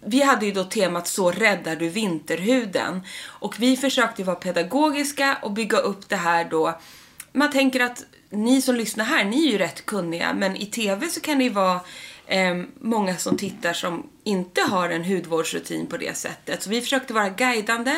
vi 0.04 0.22
hade 0.22 0.46
ju 0.46 0.52
då 0.52 0.64
temat 0.64 1.08
Så 1.08 1.30
räddar 1.30 1.76
du 1.76 1.88
vinterhuden. 1.88 3.02
Och 3.26 3.54
vi 3.58 3.76
försökte 3.76 4.24
vara 4.24 4.36
pedagogiska 4.36 5.38
och 5.42 5.52
bygga 5.52 5.78
upp 5.78 6.08
det 6.08 6.16
här 6.16 6.44
då. 6.44 6.78
Man 7.32 7.50
tänker 7.50 7.80
att 7.80 8.04
ni 8.30 8.62
som 8.62 8.74
lyssnar 8.76 9.04
här, 9.04 9.24
ni 9.24 9.46
är 9.46 9.50
ju 9.52 9.58
rätt 9.58 9.86
kunniga. 9.86 10.32
Men 10.34 10.56
i 10.56 10.66
TV 10.66 11.08
så 11.08 11.20
kan 11.20 11.38
det 11.38 11.44
ju 11.44 11.50
vara 11.50 11.80
eh, 12.26 12.62
många 12.80 13.16
som 13.16 13.36
tittar 13.36 13.72
som 13.72 14.06
inte 14.24 14.60
har 14.60 14.90
en 14.90 15.04
hudvårdsrutin 15.04 15.86
på 15.86 15.96
det 15.96 16.16
sättet. 16.16 16.62
Så 16.62 16.70
vi 16.70 16.80
försökte 16.80 17.14
vara 17.14 17.28
guidande, 17.28 17.96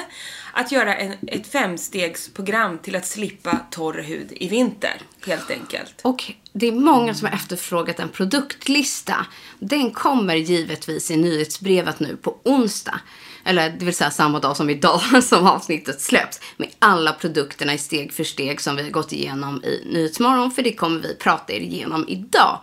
att 0.53 0.73
göra 0.73 0.97
en, 0.97 1.15
ett 1.27 1.47
femstegsprogram 1.47 2.79
till 2.79 2.97
att 2.97 3.07
slippa 3.07 3.59
torr 3.71 4.03
hud 4.03 4.33
i 4.37 4.49
vinter, 4.49 5.01
helt 5.27 5.51
enkelt. 5.51 6.01
Och 6.03 6.33
det 6.53 6.69
är 6.69 6.73
många 6.73 7.15
som 7.15 7.29
har 7.29 7.35
efterfrågat 7.35 8.01
en 8.01 8.09
produktlista. 8.09 9.27
Den 9.59 9.91
kommer 9.91 10.35
givetvis 10.35 11.11
i 11.11 11.17
nyhetsbrevet 11.17 12.01
nu 12.01 12.17
på 12.17 12.37
onsdag. 12.45 13.01
Eller 13.45 13.71
det 13.71 13.85
vill 13.85 13.95
säga 13.95 14.11
samma 14.11 14.41
dag 14.41 14.57
som 14.57 14.71
idag 14.71 15.01
som 15.23 15.47
avsnittet 15.47 16.01
släpps. 16.01 16.41
Med 16.57 16.69
alla 16.79 17.13
produkterna 17.13 17.75
i 17.75 17.79
steg 17.79 18.13
för 18.13 18.25
steg 18.25 18.61
som 18.61 18.77
vi 18.77 18.83
har 18.83 18.91
gått 18.91 19.13
igenom 19.13 19.65
i 19.65 19.83
Nyhetsmorgon. 19.93 20.51
För 20.51 20.63
det 20.63 20.73
kommer 20.73 21.01
vi 21.01 21.15
prata 21.15 21.53
er 21.53 21.61
igenom 21.61 22.05
idag. 22.09 22.61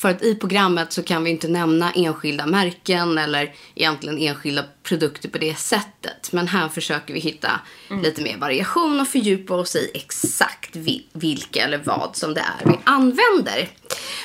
För 0.00 0.08
att 0.08 0.22
i 0.22 0.34
programmet 0.34 0.92
så 0.92 1.02
kan 1.02 1.24
vi 1.24 1.30
inte 1.30 1.48
nämna 1.48 1.92
enskilda 1.92 2.46
märken 2.46 3.18
eller 3.18 3.54
egentligen 3.74 4.18
enskilda 4.18 4.64
produkter 4.82 5.28
på 5.28 5.38
det 5.38 5.58
sättet. 5.58 6.32
Men 6.32 6.48
här 6.48 6.68
försöker 6.68 7.14
vi 7.14 7.20
hitta 7.20 7.60
lite 8.02 8.22
mer 8.22 8.36
variation 8.38 9.00
och 9.00 9.08
fördjupa 9.08 9.54
oss 9.54 9.76
i 9.76 9.90
exakt 9.94 10.76
vi- 10.76 11.06
vilka 11.12 11.64
eller 11.64 11.78
vad 11.84 12.16
som 12.16 12.34
det 12.34 12.40
är 12.40 12.70
vi 12.70 12.78
använder. 12.84 13.68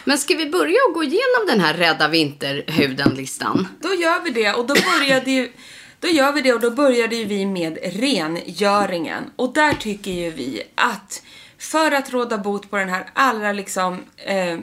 Men 0.03 0.17
ska 0.17 0.35
vi 0.35 0.49
börja 0.49 0.77
och 0.87 0.93
gå 0.93 1.03
igenom 1.03 1.47
den 1.47 1.59
här 1.59 1.73
Rädda 1.73 2.07
Vinterhuden-listan? 2.07 3.67
Då 3.81 3.89
gör 3.93 4.23
vi 4.23 4.29
det 4.29 4.53
och 4.53 4.67
då 4.67 4.73
började 4.73 5.31
ju 5.31 5.51
då 5.99 6.07
gör 6.07 6.31
vi 6.31 6.41
det 6.41 6.53
och 6.53 6.59
då 6.61 6.71
började 6.71 7.15
ju 7.15 7.25
vi 7.25 7.45
med 7.45 7.77
rengöringen. 7.83 9.23
Och 9.35 9.53
där 9.53 9.73
tycker 9.73 10.11
ju 10.11 10.29
vi 10.31 10.61
att 10.75 11.23
för 11.57 11.91
att 11.91 12.13
råda 12.13 12.37
bot 12.37 12.69
på 12.71 12.77
den 12.77 12.89
här 12.89 13.09
allra 13.13 13.53
liksom 13.53 14.03
eh, 14.17 14.57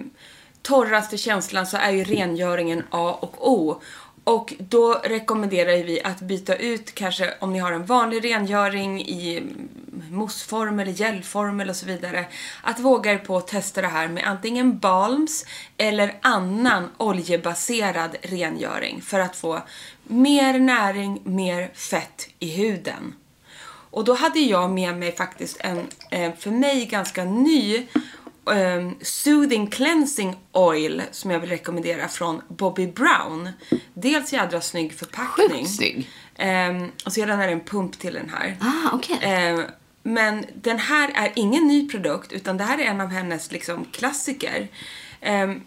torraste 0.62 1.19
känslan 1.19 1.66
så 1.66 1.76
är 1.76 1.90
ju 1.90 2.04
rengöringen 2.04 2.83
A 2.90 3.19
och 3.21 3.50
O. 3.50 3.81
Och 4.25 4.54
då 4.59 5.00
rekommenderar 5.04 5.85
vi 5.85 6.02
att 6.02 6.21
byta 6.21 6.57
ut 6.57 6.95
kanske 6.95 7.35
om 7.40 7.52
ni 7.52 7.59
har 7.59 7.73
en 7.73 7.87
vanlig 7.87 8.25
rengöring 8.25 9.00
i 9.00 9.42
mousseform 10.11 10.81
eller 10.81 10.92
gelform 10.92 11.61
eller 11.61 11.73
så 11.73 11.87
vidare. 11.87 12.26
Att 12.62 12.81
våga 12.81 13.12
er 13.12 13.19
på 13.19 13.37
att 13.37 13.49
testa 13.49 13.83
det 13.83 13.88
här 13.88 14.09
med 14.09 14.25
antingen 14.26 14.78
balms 14.78 15.47
eller 15.76 16.19
annan 16.21 16.90
oljebaserad 16.97 18.16
rengöring 18.23 19.02
för 19.02 19.21
att 19.21 19.37
få 19.37 19.62
mer 20.04 20.59
näring, 20.59 21.21
mer 21.25 21.71
fett 21.75 22.28
i 22.38 22.49
huden. 22.57 23.14
Och 23.90 24.04
då 24.04 24.14
hade 24.14 24.40
jag 24.40 24.71
med 24.71 24.97
mig 24.97 25.16
faktiskt 25.16 25.57
en 25.61 25.87
eh, 26.11 26.33
för 26.38 26.50
mig 26.50 26.87
ganska 26.87 27.25
ny 27.25 27.87
um, 28.45 28.95
Soothing 29.01 29.67
Cleansing 29.67 30.37
Oil 30.53 31.03
som 31.11 31.31
jag 31.31 31.41
vill 31.41 31.51
rekommendera 31.51 32.09
från 32.09 32.43
Bobby 32.49 32.87
Brown. 32.87 33.49
Dels 33.95 34.33
jädra 34.33 34.61
snygg 34.61 34.93
förpackning. 34.93 35.49
Sjukt 35.49 35.77
snygg. 35.77 36.11
Ehm, 36.37 36.91
och 37.05 37.13
sedan 37.13 37.41
är 37.41 37.47
det 37.47 37.53
en 37.53 37.61
pump 37.61 37.99
till 37.99 38.15
den 38.15 38.31
här. 38.31 38.57
Ah, 38.61 38.91
okej. 38.93 39.19
Ehm, 39.23 39.63
men 40.03 40.45
den 40.55 40.79
här 40.79 41.11
är 41.15 41.33
ingen 41.37 41.69
ny 41.69 41.89
produkt 41.89 42.33
utan 42.33 42.57
det 42.57 42.65
här 42.65 42.79
är 42.79 42.85
en 42.85 43.01
av 43.01 43.09
hennes 43.09 43.53
liksom, 43.53 43.85
klassiker. 43.85 44.69
Ehm, 45.21 45.61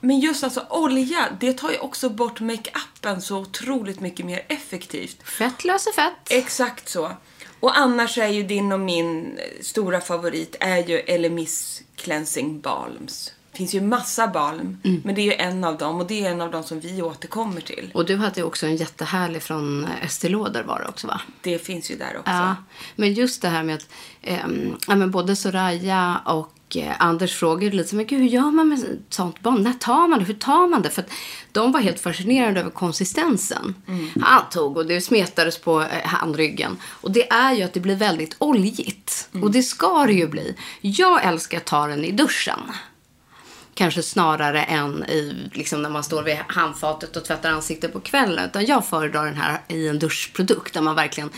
men 0.00 0.20
just 0.20 0.44
alltså 0.44 0.66
olja, 0.70 1.28
det 1.40 1.52
tar 1.52 1.70
ju 1.70 1.78
också 1.78 2.10
bort 2.10 2.40
makeupen 2.40 3.22
så 3.22 3.38
otroligt 3.38 4.00
mycket 4.00 4.26
mer 4.26 4.42
effektivt. 4.48 5.22
Fett 5.28 5.64
löser 5.64 5.92
fett. 5.92 6.30
Exakt 6.30 6.88
så. 6.88 7.10
Och 7.60 7.78
annars 7.78 8.18
är 8.18 8.28
ju 8.28 8.42
din 8.42 8.72
och 8.72 8.80
min 8.80 9.38
stora 9.60 10.00
favorit 10.00 10.56
är 10.60 10.88
ju 10.88 10.98
Elemis 10.98 11.82
Cleansing 12.02 12.60
Balms. 12.60 13.32
Det 13.52 13.58
finns 13.58 13.74
ju 13.74 13.80
massa 13.80 14.28
balm, 14.28 14.78
men 15.04 15.14
det 15.14 15.20
är 15.20 15.24
ju 15.24 15.32
en 15.32 15.64
av 15.64 15.78
dem 15.78 16.00
och 16.00 16.06
det 16.06 16.26
är 16.26 16.30
en 16.30 16.40
av 16.40 16.50
dem 16.50 16.62
som 16.62 16.80
vi 16.80 17.02
återkommer 17.02 17.60
till. 17.60 17.90
Och 17.94 18.06
du 18.06 18.16
hade 18.16 18.40
ju 18.40 18.46
också 18.46 18.66
en 18.66 18.76
jättehärlig 18.76 19.42
från 19.42 19.86
Estée 20.02 20.30
Lauder 20.30 20.62
var 20.62 20.80
det 20.80 20.88
också 20.88 21.06
va? 21.06 21.20
Det 21.40 21.58
finns 21.58 21.90
ju 21.90 21.96
där 21.96 22.16
också. 22.18 22.30
Ja, 22.30 22.56
men 22.96 23.12
just 23.12 23.42
det 23.42 23.48
här 23.48 23.62
med 23.62 23.74
att 23.74 23.88
ehm, 24.22 24.76
ja, 24.88 24.94
men 24.94 25.10
både 25.10 25.36
Soraya 25.36 26.20
och 26.24 26.52
eh, 26.76 26.92
Anders 26.98 27.34
frågade 27.34 27.76
lite 27.76 27.88
så 27.88 27.96
men 27.96 28.06
gud, 28.06 28.20
hur 28.20 28.28
gör 28.28 28.50
man 28.50 28.68
med 28.68 28.98
sånt 29.08 29.40
barn? 29.40 29.62
När 29.62 29.72
tar 29.72 30.08
man 30.08 30.18
det? 30.18 30.24
Hur 30.24 30.34
tar 30.34 30.68
man 30.68 30.82
det? 30.82 30.90
För 30.90 31.02
att 31.02 31.10
de 31.52 31.72
var 31.72 31.80
helt 31.80 32.00
fascinerade 32.00 32.60
över 32.60 32.70
konsistensen. 32.70 33.74
Han 34.20 34.42
tog 34.50 34.76
och 34.76 34.86
det 34.86 35.00
smetades 35.00 35.58
på 35.58 35.80
eh, 35.82 35.86
handryggen. 36.04 36.76
Och 36.84 37.10
det 37.10 37.32
är 37.32 37.52
ju 37.52 37.62
att 37.62 37.72
det 37.72 37.80
blir 37.80 37.96
väldigt 37.96 38.36
oljigt. 38.38 39.28
Och 39.42 39.50
det 39.50 39.62
ska 39.62 40.06
det 40.06 40.12
ju 40.12 40.28
bli. 40.28 40.56
Jag 40.80 41.24
älskar 41.24 41.58
att 41.58 41.64
ta 41.64 41.86
den 41.86 42.04
i 42.04 42.12
duschen. 42.12 42.60
Kanske 43.74 44.02
snarare 44.02 44.62
än 44.62 45.04
i, 45.04 45.50
liksom 45.52 45.82
när 45.82 45.90
man 45.90 46.04
står 46.04 46.22
vid 46.22 46.36
handfatet 46.46 47.16
och 47.16 47.24
tvättar 47.24 47.50
ansiktet 47.50 47.92
på 47.92 48.00
kvällen. 48.00 48.44
Utan 48.44 48.66
jag 48.66 48.86
föredrar 48.86 49.24
den 49.24 49.36
här 49.36 49.60
i 49.68 49.88
en 49.88 49.98
duschprodukt 49.98 50.74
där 50.74 50.80
man 50.80 50.94
verkligen 50.94 51.30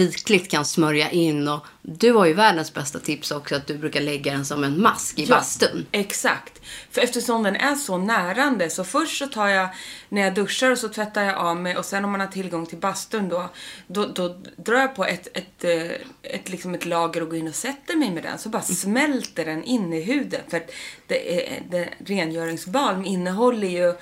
rikligt 0.00 0.50
kan 0.50 0.64
smörja 0.64 1.10
in. 1.10 1.48
Och 1.48 1.66
du 1.82 2.12
har 2.12 2.26
ju 2.26 2.34
världens 2.34 2.74
bästa 2.74 2.98
tips 2.98 3.30
också 3.30 3.54
att 3.54 3.66
du 3.66 3.78
brukar 3.78 4.00
lägga 4.00 4.32
den 4.32 4.44
som 4.44 4.64
en 4.64 4.82
mask 4.82 5.18
i 5.18 5.26
bastun. 5.26 5.86
Exakt. 5.92 6.60
För 6.90 7.00
eftersom 7.00 7.42
den 7.42 7.56
är 7.56 7.74
så 7.74 7.98
närande 7.98 8.70
så 8.70 8.84
först 8.84 9.18
så 9.18 9.26
tar 9.26 9.48
jag 9.48 9.68
när 10.08 10.22
jag 10.22 10.34
duschar 10.34 10.70
och 10.70 10.78
så 10.78 10.88
tvättar 10.88 11.22
jag 11.22 11.36
av 11.36 11.56
mig 11.56 11.76
och 11.76 11.84
sen 11.84 12.04
om 12.04 12.10
man 12.10 12.20
har 12.20 12.26
tillgång 12.26 12.66
till 12.66 12.78
bastun 12.78 13.28
då, 13.28 13.50
då, 13.86 14.06
då 14.06 14.40
drar 14.56 14.78
jag 14.78 14.96
på 14.96 15.04
ett, 15.04 15.28
ett, 15.34 15.64
eh, 15.64 15.90
ett, 16.22 16.48
liksom 16.48 16.74
ett 16.74 16.86
lager 16.86 17.22
och 17.22 17.28
går 17.28 17.38
in 17.38 17.48
och 17.48 17.54
sätter 17.54 17.96
mig 17.96 18.10
med 18.10 18.22
den 18.22 18.38
så 18.38 18.48
bara 18.48 18.62
smälter 18.62 19.44
den 19.44 19.64
in 19.64 19.92
i 19.92 20.00
huden. 20.00 20.40
För 20.48 20.62
det, 21.06 21.36
är, 21.36 21.62
det, 21.70 21.88
rengöringsbalm 22.06 23.04
innehåller 23.04 23.68
ju 23.68 23.94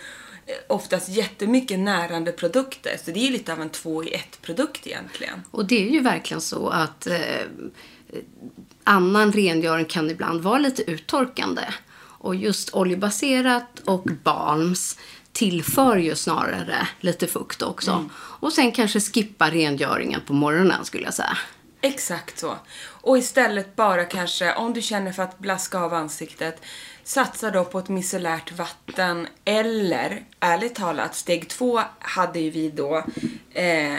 oftast 0.67 1.09
jättemycket 1.09 1.79
närande 1.79 2.33
produkter 2.33 2.97
så 3.05 3.11
det 3.11 3.29
är 3.29 3.31
lite 3.31 3.53
av 3.53 3.61
en 3.61 3.71
två 3.71 4.05
i 4.05 4.15
ett 4.15 4.43
produkt 4.43 4.87
egentligen. 4.87 5.43
Och 5.51 5.67
det 5.67 5.87
är 5.87 5.91
ju 5.91 6.01
verkligen 6.01 6.41
så 6.41 6.69
att 6.69 7.07
eh, 7.07 7.17
annan 8.85 9.33
rengöring 9.33 9.85
kan 9.85 10.11
ibland 10.11 10.41
vara 10.41 10.59
lite 10.59 10.91
uttorkande. 10.91 11.63
Och 12.21 12.35
just 12.35 12.75
oljebaserat 12.75 13.81
och 13.85 14.07
balms 14.25 14.99
tillför 15.33 15.97
ju 15.97 16.15
snarare 16.15 16.89
lite 17.01 17.27
fukt 17.27 17.63
också. 17.63 18.09
Och 18.15 18.53
sen 18.53 18.73
kanske 18.73 19.01
skippa 19.01 19.51
rengöringen 19.51 20.21
på 20.27 20.33
morgonen 20.33 20.85
skulle 20.85 21.05
jag 21.05 21.15
säga. 21.15 21.39
Exakt 21.81 22.39
så. 22.39 22.57
Och 22.81 23.19
istället 23.19 23.77
bara 23.77 24.05
kanske, 24.05 24.55
om 24.55 24.73
du 24.73 24.83
känner 24.83 25.13
för 25.13 25.23
att 25.23 25.39
blaska 25.39 25.79
av 25.79 25.95
ansiktet, 25.95 26.63
satsa 27.05 27.51
då 27.51 27.65
på 27.65 27.79
ett 27.79 27.89
micellärt 27.89 28.53
vatten 28.53 29.29
eller, 29.45 30.25
ärligt 30.41 30.75
talat, 30.75 31.15
steg 31.15 31.49
två 31.49 31.81
hade 31.99 32.41
ju 32.41 32.51
vi 32.51 32.71
då 32.71 33.05
eh, 33.51 33.99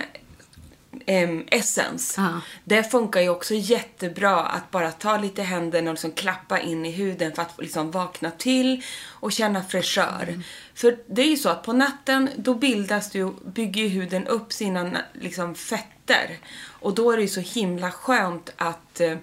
em, 1.06 1.44
Essence. 1.48 2.22
Ja. 2.22 2.42
Det 2.64 2.84
funkar 2.84 3.22
ju 3.22 3.30
också 3.30 3.54
jättebra 3.54 4.40
att 4.40 4.72
bara 4.72 4.92
ta 4.92 5.18
lite 5.18 5.44
händerna 5.44 5.90
och 5.90 5.94
liksom 5.94 6.12
klappa 6.12 6.60
in 6.60 6.86
i 6.86 6.92
huden 6.92 7.34
för 7.36 7.42
att 7.42 7.54
liksom 7.58 7.92
vakna 7.92 8.32
till 8.32 8.84
och 9.10 9.32
känna 9.32 9.64
fräschör. 9.64 10.44
För 10.74 10.98
det 11.08 11.22
är 11.22 11.30
ju 11.30 11.38
så 11.38 11.50
att 11.50 11.64
på 11.64 11.74
natten 11.74 12.30
då 12.36 12.54
bildas 12.54 13.16
ju, 13.16 13.34
bygger 13.46 13.84
ju 13.84 13.88
huden 13.88 14.28
upp 14.28 14.54
sina 14.54 14.98
liksom, 15.14 15.56
fetter. 16.10 16.38
Och 16.70 16.94
då 16.94 17.12
är 17.12 17.18
det 17.18 17.24
ju 17.24 17.30
så 17.30 17.40
himla 17.40 17.92
skönt 17.92 18.50
att 18.58 19.00
eh, 19.00 19.18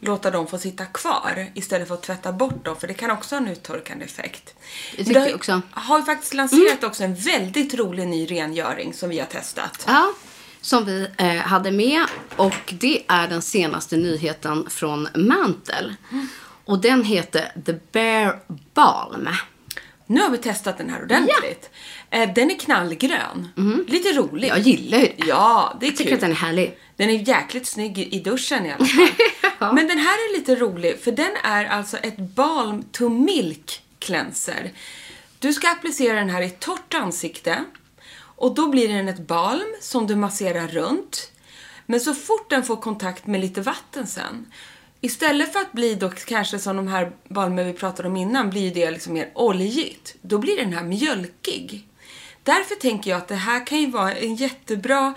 låta 0.00 0.30
dem 0.30 0.46
få 0.46 0.58
sitta 0.58 0.84
kvar 0.84 1.50
istället 1.54 1.88
för 1.88 1.94
att 1.94 2.02
tvätta 2.02 2.32
bort 2.32 2.64
dem, 2.64 2.76
för 2.76 2.88
det 2.88 2.94
kan 2.94 3.10
också 3.10 3.34
ha 3.34 3.42
en 3.42 3.48
uttorkande 3.48 4.04
effekt. 4.04 4.54
Det 4.96 5.04
tycker 5.04 5.20
jag 5.20 5.34
också. 5.34 5.62
har 5.70 5.98
ju 5.98 6.04
faktiskt 6.04 6.34
lanserat 6.34 6.84
också 6.84 7.04
en 7.04 7.14
väldigt 7.14 7.74
rolig 7.74 8.08
ny 8.08 8.26
rengöring 8.26 8.94
som 8.94 9.10
vi 9.10 9.18
har 9.18 9.26
testat. 9.26 9.84
Ja, 9.86 10.12
som 10.60 10.84
vi 10.84 11.08
eh, 11.18 11.36
hade 11.36 11.70
med. 11.70 12.04
Och 12.36 12.74
det 12.78 13.02
är 13.08 13.28
den 13.28 13.42
senaste 13.42 13.96
nyheten 13.96 14.70
från 14.70 15.08
Mantel. 15.14 15.94
Och 16.64 16.78
den 16.78 17.04
heter 17.04 17.52
The 17.66 17.72
Bear 17.92 18.40
Balm. 18.74 19.28
Nu 20.10 20.20
har 20.20 20.30
vi 20.30 20.38
testat 20.38 20.78
den 20.78 20.90
här 20.90 21.02
ordentligt. 21.02 21.70
Eh, 22.10 22.32
Den 22.34 22.50
är 22.50 22.58
knallgrön. 22.58 23.48
Lite 23.88 24.12
rolig. 24.12 24.48
Jag 24.48 24.58
gillar 24.58 24.98
ju 24.98 25.04
det. 25.06 25.24
Ja, 25.26 25.76
det 25.80 25.86
är 25.86 25.90
Jag 25.90 25.96
tycker 25.96 26.10
kul. 26.10 26.14
att 26.14 26.20
den 26.20 26.30
är 26.30 26.34
härlig. 26.34 26.78
Den 26.96 27.10
är 27.10 27.28
jäkligt 27.28 27.66
snygg 27.66 27.98
i 27.98 28.20
duschen 28.20 28.66
i 28.66 28.72
alla 28.72 28.84
fall. 28.84 29.08
Men 29.74 29.88
den 29.88 29.98
här 29.98 30.12
är 30.14 30.38
lite 30.38 30.54
rolig 30.56 31.00
för 31.00 31.12
den 31.12 31.30
är 31.44 31.64
alltså 31.64 31.96
ett 31.96 32.16
balm 32.18 32.82
to 32.92 33.08
milk 33.08 33.82
cleanser. 33.98 34.72
Du 35.38 35.52
ska 35.52 35.70
applicera 35.70 36.14
den 36.18 36.30
här 36.30 36.42
i 36.42 36.50
torrt 36.50 36.94
ansikte 36.94 37.64
och 38.36 38.54
då 38.54 38.68
blir 38.68 38.88
den 38.88 39.08
ett 39.08 39.26
balm 39.26 39.74
som 39.80 40.06
du 40.06 40.16
masserar 40.16 40.68
runt. 40.68 41.32
Men 41.86 42.00
så 42.00 42.14
fort 42.14 42.50
den 42.50 42.62
får 42.62 42.76
kontakt 42.76 43.26
med 43.26 43.40
lite 43.40 43.60
vatten 43.60 44.06
sen 44.06 44.46
Istället 45.00 45.52
för 45.52 45.60
att 45.60 45.72
bli 45.72 45.94
då 45.94 46.10
kanske 46.10 46.58
som 46.58 46.76
de 46.76 46.88
här 46.88 47.12
balmer 47.28 47.64
vi 47.64 47.72
pratade 47.72 48.08
om 48.08 48.16
innan, 48.16 48.50
blir 48.50 48.74
det 48.74 48.90
liksom 48.90 49.12
mer 49.12 49.30
oljigt. 49.34 50.14
Då 50.22 50.38
blir 50.38 50.56
den 50.56 50.72
här 50.72 50.84
mjölkig. 50.84 51.86
Därför 52.42 52.74
tänker 52.74 53.10
jag 53.10 53.18
att 53.18 53.28
det 53.28 53.34
här 53.34 53.66
kan 53.66 53.78
ju 53.78 53.90
vara 53.90 54.14
en 54.14 54.34
jättebra, 54.34 55.14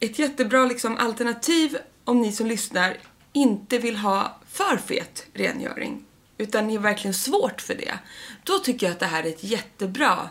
ett 0.00 0.18
jättebra 0.18 0.66
liksom 0.66 0.96
alternativ 0.96 1.78
om 2.04 2.20
ni 2.22 2.32
som 2.32 2.46
lyssnar 2.46 2.96
inte 3.32 3.78
vill 3.78 3.96
ha 3.96 4.40
för 4.50 4.76
fet 4.76 5.26
rengöring. 5.32 6.04
Utan 6.38 6.66
ni 6.66 6.74
är 6.74 6.78
verkligen 6.78 7.14
svårt 7.14 7.60
för 7.60 7.74
det. 7.74 7.98
Då 8.44 8.58
tycker 8.58 8.86
jag 8.86 8.92
att 8.92 9.00
det 9.00 9.06
här 9.06 9.22
är 9.22 9.28
ett 9.28 9.44
jättebra, 9.44 10.30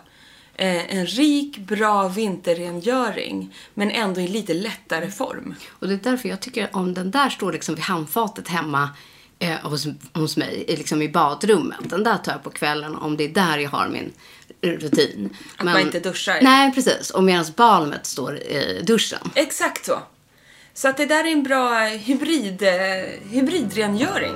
en 0.58 1.06
rik, 1.06 1.58
bra 1.58 2.08
vinterrengöring. 2.08 3.56
Men 3.74 3.92
ändå 3.92 4.22
i 4.22 4.28
lite 4.28 4.54
lättare 4.54 5.12
form. 5.12 5.56
Och 5.70 5.88
det 5.88 5.94
är 5.94 6.00
därför 6.04 6.30
jag 6.30 6.40
tycker 6.40 6.70
om 6.72 6.94
den 6.94 7.12
där 7.12 7.30
står 7.30 7.54
liksom 7.54 7.76
vid 7.76 7.84
handfatet 7.84 8.48
hemma 8.48 8.90
eh, 9.40 9.70
hos, 9.70 9.88
hos 10.14 10.38
mig, 10.38 10.66
liksom 10.68 11.02
i 11.02 11.10
badrummet. 11.10 11.90
Den 11.90 12.04
där 12.04 12.18
tar 12.18 12.32
jag 12.32 12.44
på 12.44 12.50
kvällen 12.50 12.96
om 12.96 13.18
det 13.18 13.24
är 13.24 13.30
där 13.30 13.58
jag 13.58 13.70
har 13.70 13.88
min 13.88 14.14
rutin. 14.62 15.38
Att 15.58 15.66
man 15.66 15.82
inte 15.82 16.00
duschar. 16.00 16.40
Nej, 16.42 16.74
precis. 16.74 17.10
Och 17.10 17.24
medan 17.24 17.46
balmet 17.56 18.06
står 18.06 18.38
i 18.38 18.82
duschen. 18.84 19.32
Exakt 19.36 19.86
så. 19.86 20.00
Så 20.74 20.88
att 20.88 20.98
det 20.98 21.06
där 21.06 21.26
är 21.28 21.32
en 21.32 21.44
bra 21.44 21.80
hybrid, 21.80 22.62
eh, 22.62 23.32
hybridrengöring. 23.32 24.36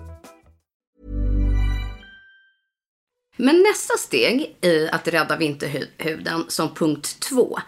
Men 3.37 3.63
nästa 3.63 3.97
steg 3.97 4.55
i 4.61 4.89
att 4.91 5.07
rädda 5.07 5.37
vinterhuden 5.37 6.45
som 6.47 6.73
punkt 6.73 7.19
två, 7.19 7.59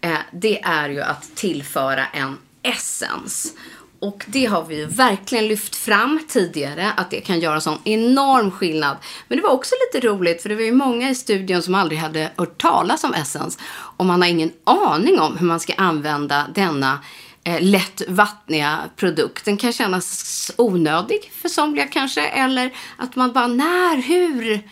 eh, 0.00 0.18
det 0.32 0.62
är 0.62 0.88
ju 0.88 1.00
att 1.00 1.36
tillföra 1.36 2.06
en 2.06 2.38
essens. 2.62 3.54
Och 3.98 4.24
det 4.26 4.46
har 4.46 4.64
vi 4.64 4.76
ju 4.76 4.86
verkligen 4.86 5.48
lyft 5.48 5.76
fram 5.76 6.20
tidigare, 6.28 6.92
att 6.96 7.10
det 7.10 7.20
kan 7.20 7.40
göra 7.40 7.60
sån 7.60 7.78
enorm 7.84 8.50
skillnad. 8.50 8.96
Men 9.28 9.38
det 9.38 9.42
var 9.42 9.50
också 9.50 9.74
lite 9.86 10.06
roligt, 10.06 10.42
för 10.42 10.48
det 10.48 10.54
var 10.54 10.62
ju 10.62 10.72
många 10.72 11.10
i 11.10 11.14
studion 11.14 11.62
som 11.62 11.74
aldrig 11.74 11.98
hade 11.98 12.30
hört 12.36 12.58
talas 12.58 13.04
om 13.04 13.14
essens. 13.14 13.58
Och 13.96 14.06
man 14.06 14.22
har 14.22 14.28
ingen 14.28 14.52
aning 14.64 15.20
om 15.20 15.36
hur 15.36 15.46
man 15.46 15.60
ska 15.60 15.74
använda 15.74 16.46
denna 16.54 16.98
eh, 17.44 17.60
lätt 17.60 18.02
vattniga 18.08 18.78
produkt. 18.96 19.44
Den 19.44 19.56
kan 19.56 19.72
kännas 19.72 20.52
onödig 20.58 21.32
för 21.42 21.48
somliga 21.48 21.86
kanske, 21.86 22.26
eller 22.26 22.70
att 22.96 23.16
man 23.16 23.32
bara, 23.32 23.46
när, 23.46 24.02
hur? 24.02 24.62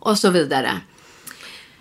Och 0.00 0.18
så 0.18 0.30
vidare. 0.30 0.80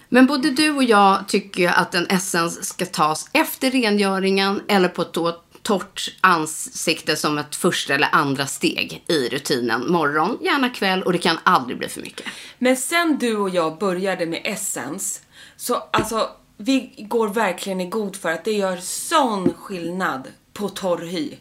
Men 0.09 0.27
både 0.27 0.51
du 0.51 0.71
och 0.71 0.83
jag 0.83 1.27
tycker 1.27 1.61
ju 1.61 1.67
att 1.67 1.95
en 1.95 2.07
essens 2.07 2.65
ska 2.65 2.85
tas 2.85 3.29
efter 3.33 3.71
rengöringen 3.71 4.61
eller 4.67 4.89
på 4.89 5.01
ett 5.01 5.13
då 5.13 5.41
torrt 5.61 6.15
ansikte 6.21 7.15
som 7.15 7.37
ett 7.37 7.55
första 7.55 7.95
eller 7.95 8.09
andra 8.11 8.47
steg 8.47 9.03
i 9.07 9.29
rutinen. 9.29 9.91
Morgon, 9.91 10.37
gärna 10.41 10.69
kväll 10.69 11.03
och 11.03 11.11
det 11.11 11.17
kan 11.17 11.37
aldrig 11.43 11.77
bli 11.77 11.87
för 11.87 12.01
mycket. 12.01 12.25
Men 12.57 12.77
sen 12.77 13.17
du 13.17 13.37
och 13.37 13.49
jag 13.49 13.77
började 13.77 14.25
med 14.25 14.41
essens 14.43 15.21
så 15.57 15.83
alltså 15.91 16.29
vi 16.57 16.93
går 16.97 17.27
verkligen 17.27 17.81
i 17.81 17.85
god 17.85 18.15
för 18.15 18.31
att 18.31 18.45
det 18.45 18.51
gör 18.51 18.77
sån 18.77 19.53
skillnad 19.53 20.27
på 20.53 20.69
torr 20.69 21.05
hy. 21.05 21.33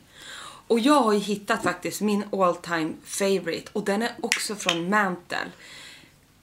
Och 0.67 0.81
jag 0.81 1.03
har 1.03 1.13
ju 1.13 1.19
hittat 1.19 1.63
faktiskt 1.63 2.01
min 2.01 2.25
all 2.33 2.57
time 2.57 2.93
favorite 3.05 3.71
och 3.73 3.85
den 3.85 4.03
är 4.03 4.13
också 4.21 4.55
från 4.55 4.91
Mantle. 4.91 5.39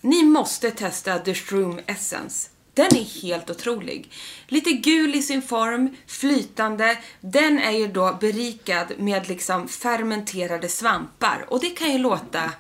Ni 0.06 0.24
måste 0.24 0.72
testa 0.72 1.20
The 1.20 1.34
Shroom 1.34 1.80
Essence. 1.86 2.50
Den 2.74 2.96
är 2.96 3.22
helt 3.22 3.50
otrolig. 3.50 4.12
Lite 4.48 4.72
gul 4.72 5.16
i 5.16 5.22
sin 5.22 5.42
form, 5.42 5.96
flytande. 6.08 6.98
Den 7.22 7.60
är 7.60 7.72
ju 7.72 7.88
då 7.88 8.18
berikad 8.22 8.88
med 8.98 9.28
liksom 9.28 9.68
fermenterade 9.68 10.70
svampar. 10.70 11.46
Och 11.48 11.60
det 11.60 11.70
kan 11.70 11.92
ju 11.92 11.98
låta 11.98 12.52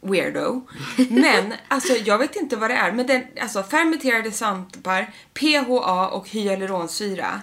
weirdo. 0.00 0.66
Men, 1.10 1.54
alltså 1.68 1.92
jag 1.92 2.18
vet 2.18 2.36
inte 2.36 2.56
vad 2.56 2.70
det 2.70 2.76
är. 2.76 2.92
Men 2.92 3.06
den, 3.06 3.22
alltså 3.40 3.62
fermenterade 3.62 4.32
svampar, 4.32 5.12
PHA 5.34 6.08
och 6.08 6.28
hyaluronsyra. 6.28 7.40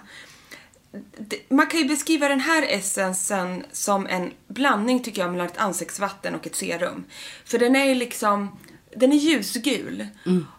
Man 1.49 1.67
kan 1.67 1.79
ju 1.79 1.85
beskriva 1.85 2.27
den 2.27 2.39
här 2.39 2.65
essensen 2.69 3.65
som 3.71 4.07
en 4.07 4.31
blandning 4.47 5.03
tycker 5.03 5.21
jag 5.21 5.31
mellan 5.31 5.47
ett 5.47 5.57
ansiktsvatten 5.57 6.35
och 6.35 6.47
ett 6.47 6.55
serum. 6.55 7.03
För 7.45 7.59
den 7.59 7.75
är 7.75 7.85
ju 7.85 7.95
liksom, 7.95 8.57
den 8.95 9.13
är 9.13 9.17
ljusgul. 9.17 10.07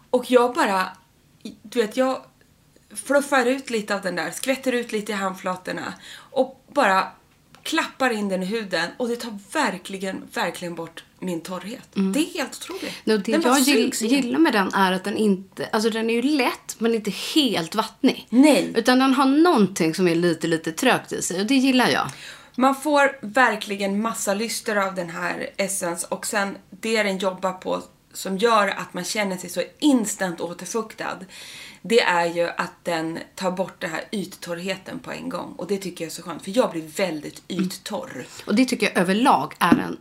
Och 0.09 0.31
jag 0.31 0.53
bara, 0.53 0.87
du 1.63 1.81
vet 1.81 1.97
jag 1.97 2.21
fluffar 2.95 3.45
ut 3.45 3.69
lite 3.69 3.95
av 3.95 4.01
den 4.01 4.15
där, 4.15 4.31
skvätter 4.31 4.71
ut 4.71 4.91
lite 4.91 5.11
i 5.11 5.15
handflatorna 5.15 5.93
och 6.15 6.65
bara 6.73 7.07
klappar 7.63 8.09
in 8.09 8.29
den 8.29 8.43
i 8.43 8.45
huden 8.45 8.89
och 8.97 9.07
det 9.07 9.15
tar 9.15 9.37
verkligen, 9.53 10.23
verkligen 10.33 10.75
bort 10.75 11.03
min 11.19 11.41
torrhet. 11.41 11.89
Det 11.93 12.19
är 12.19 12.37
helt 12.37 12.57
otroligt. 12.61 12.93
No, 13.03 13.17
det 13.17 13.31
Den 13.31 13.41
jag 13.41 13.59
gill, 13.59 13.91
gillar 13.93 14.39
med 14.39 14.53
den 14.53 14.73
är 14.73 14.91
att 14.91 15.03
den 15.03 15.17
inte, 15.17 15.69
alltså 15.71 15.89
den 15.89 16.09
är 16.09 16.13
ju 16.13 16.21
lätt 16.21 16.75
men 16.77 16.95
inte 16.95 17.11
helt 17.35 17.75
vattnig. 17.75 18.27
Nej. 18.29 18.73
Utan 18.75 18.99
den 18.99 19.13
har 19.13 19.25
någonting 19.25 19.95
som 19.95 20.07
är 20.07 20.15
lite, 20.15 20.47
lite 20.47 20.71
trögt 20.71 21.11
i 21.11 21.21
sig 21.21 21.41
och 21.41 21.47
det 21.47 21.55
gillar 21.55 21.89
jag. 21.89 22.07
Man 22.55 22.75
får 22.75 23.17
verkligen 23.21 24.01
massa 24.01 24.33
lyster 24.33 24.75
av 24.75 24.95
den 24.95 25.09
här 25.09 25.49
Essence 25.57 26.07
och 26.09 26.25
sen 26.25 26.57
det 26.69 27.03
den 27.03 27.17
jobbar 27.17 27.53
på 27.53 27.83
som 28.15 28.37
gör 28.37 28.67
att 28.67 28.93
man 28.93 29.03
känner 29.03 29.37
sig 29.37 29.49
så 29.49 29.63
instant 29.79 30.41
återfuktad. 30.41 31.19
Det 31.81 32.01
är 32.01 32.25
ju 32.25 32.47
att 32.47 32.73
den 32.83 33.19
tar 33.35 33.51
bort 33.51 33.81
den 33.81 33.89
här 33.89 34.03
yttorrheten 34.11 34.99
på 34.99 35.11
en 35.11 35.29
gång. 35.29 35.53
Och 35.57 35.67
det 35.67 35.77
tycker 35.77 36.05
jag 36.05 36.11
är 36.11 36.15
så 36.15 36.21
skönt, 36.21 36.43
för 36.43 36.57
jag 36.57 36.71
blir 36.71 36.87
väldigt 36.87 37.41
yttorr. 37.47 38.25
Och 38.45 38.55
det 38.55 38.65
tycker 38.65 38.85
jag 38.85 38.97
överlag 38.97 39.53
är 39.59 39.75
den, 39.75 39.97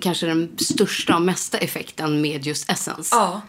kanske 0.00 0.26
den 0.26 0.56
största 0.58 1.14
och 1.14 1.22
mesta 1.22 1.58
effekten 1.58 2.20
med 2.20 2.46
just 2.46 2.70
Essence. 2.70 3.16
Ja. 3.16 3.40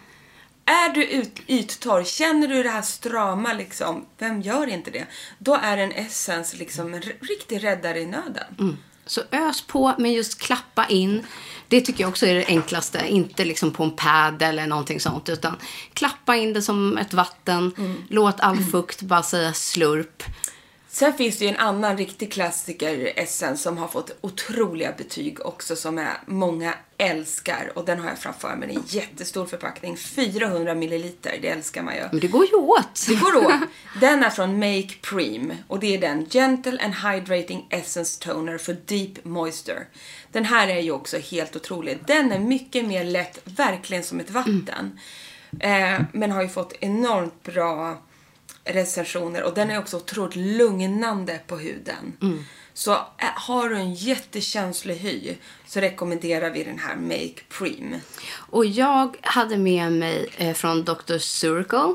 Är 0.64 0.94
du 0.94 1.04
ut, 1.04 1.40
yttorr, 1.46 2.04
känner 2.04 2.48
du 2.48 2.62
det 2.62 2.70
här 2.70 2.82
strama 2.82 3.52
liksom, 3.52 4.06
vem 4.18 4.40
gör 4.40 4.66
inte 4.66 4.90
det? 4.90 5.06
Då 5.38 5.58
är 5.62 5.76
en 5.76 5.92
Essence 5.92 6.56
liksom 6.56 6.94
en 6.94 7.02
riktig 7.02 7.64
räddare 7.64 8.00
i 8.00 8.06
nöden. 8.06 8.78
Så 9.10 9.22
ös 9.30 9.60
på, 9.60 9.94
men 9.98 10.12
just 10.12 10.40
klappa 10.40 10.86
in. 10.86 11.26
Det 11.68 11.80
tycker 11.80 12.00
jag 12.00 12.08
också 12.08 12.26
är 12.26 12.34
det 12.34 12.46
enklaste. 12.46 13.08
Inte 13.08 13.44
liksom 13.44 13.70
på 13.70 13.84
en 13.84 13.90
pad 13.90 14.42
eller 14.42 14.66
någonting 14.66 15.00
sånt. 15.00 15.28
Utan 15.28 15.56
klappa 15.94 16.36
in 16.36 16.52
det 16.52 16.62
som 16.62 16.98
ett 16.98 17.14
vatten. 17.14 17.72
Låt 18.08 18.40
all 18.40 18.60
fukt 18.64 19.02
bara 19.02 19.22
säga 19.22 19.52
slurp. 19.52 20.22
Sen 20.92 21.12
finns 21.12 21.38
det 21.38 21.44
ju 21.44 21.50
en 21.50 21.56
annan 21.56 21.98
riktig 21.98 22.32
klassiker, 22.32 23.12
Essence, 23.16 23.62
som 23.62 23.78
har 23.78 23.88
fått 23.88 24.18
otroliga 24.20 24.92
betyg 24.98 25.46
också, 25.46 25.76
som 25.76 25.98
är 25.98 26.12
många 26.26 26.74
älskar. 26.98 27.72
Och 27.74 27.84
den 27.84 28.00
har 28.00 28.08
jag 28.08 28.18
framför 28.18 28.56
mig, 28.56 28.74
en 28.74 28.82
jättestor 28.86 29.46
förpackning, 29.46 29.96
400 29.96 30.74
milliliter, 30.74 31.38
det 31.42 31.48
älskar 31.48 31.82
man 31.82 31.94
ju. 31.94 32.02
Men 32.10 32.20
det 32.20 32.26
går 32.26 32.46
ju 32.46 32.56
åt. 32.56 33.06
Det 33.08 33.14
går 33.14 33.36
åt. 33.36 33.52
Den 34.00 34.22
är 34.22 34.30
från 34.30 34.58
Make 34.58 34.94
Preem 35.02 35.52
och 35.68 35.80
det 35.80 35.94
är 35.94 36.00
den 36.00 36.26
Gentle 36.30 36.84
and 36.84 36.94
Hydrating 36.94 37.66
Essence 37.70 38.22
Toner 38.22 38.58
för 38.58 38.76
Deep 38.86 39.24
Moisture. 39.24 39.86
Den 40.32 40.44
här 40.44 40.68
är 40.68 40.80
ju 40.80 40.90
också 40.90 41.18
helt 41.18 41.56
otrolig. 41.56 41.98
Den 42.06 42.32
är 42.32 42.38
mycket 42.38 42.86
mer 42.86 43.04
lätt, 43.04 43.38
verkligen 43.44 44.02
som 44.02 44.20
ett 44.20 44.30
vatten. 44.30 44.98
Eh, 45.60 46.00
men 46.12 46.30
har 46.30 46.42
ju 46.42 46.48
fått 46.48 46.72
enormt 46.80 47.42
bra 47.42 47.98
recensioner 48.64 49.42
och 49.42 49.54
den 49.54 49.70
är 49.70 49.78
också 49.78 49.96
otroligt 49.96 50.36
lugnande 50.36 51.40
på 51.46 51.56
huden. 51.56 52.16
Så 52.74 52.92
eh, 52.92 52.98
har 53.34 53.68
du 53.68 53.76
en 53.76 53.94
jättekänslig 53.94 54.94
hy 54.94 55.34
så 55.66 55.80
rekommenderar 55.80 56.50
vi 56.50 56.64
den 56.64 56.78
här 56.78 56.96
Make 56.96 57.42
Preem. 57.58 57.94
Och 58.32 58.66
jag 58.66 59.16
hade 59.22 59.56
med 59.56 59.92
mig 59.92 60.28
eh, 60.36 60.54
från 60.54 60.84
Dr. 60.84 61.18
Circle 61.18 61.94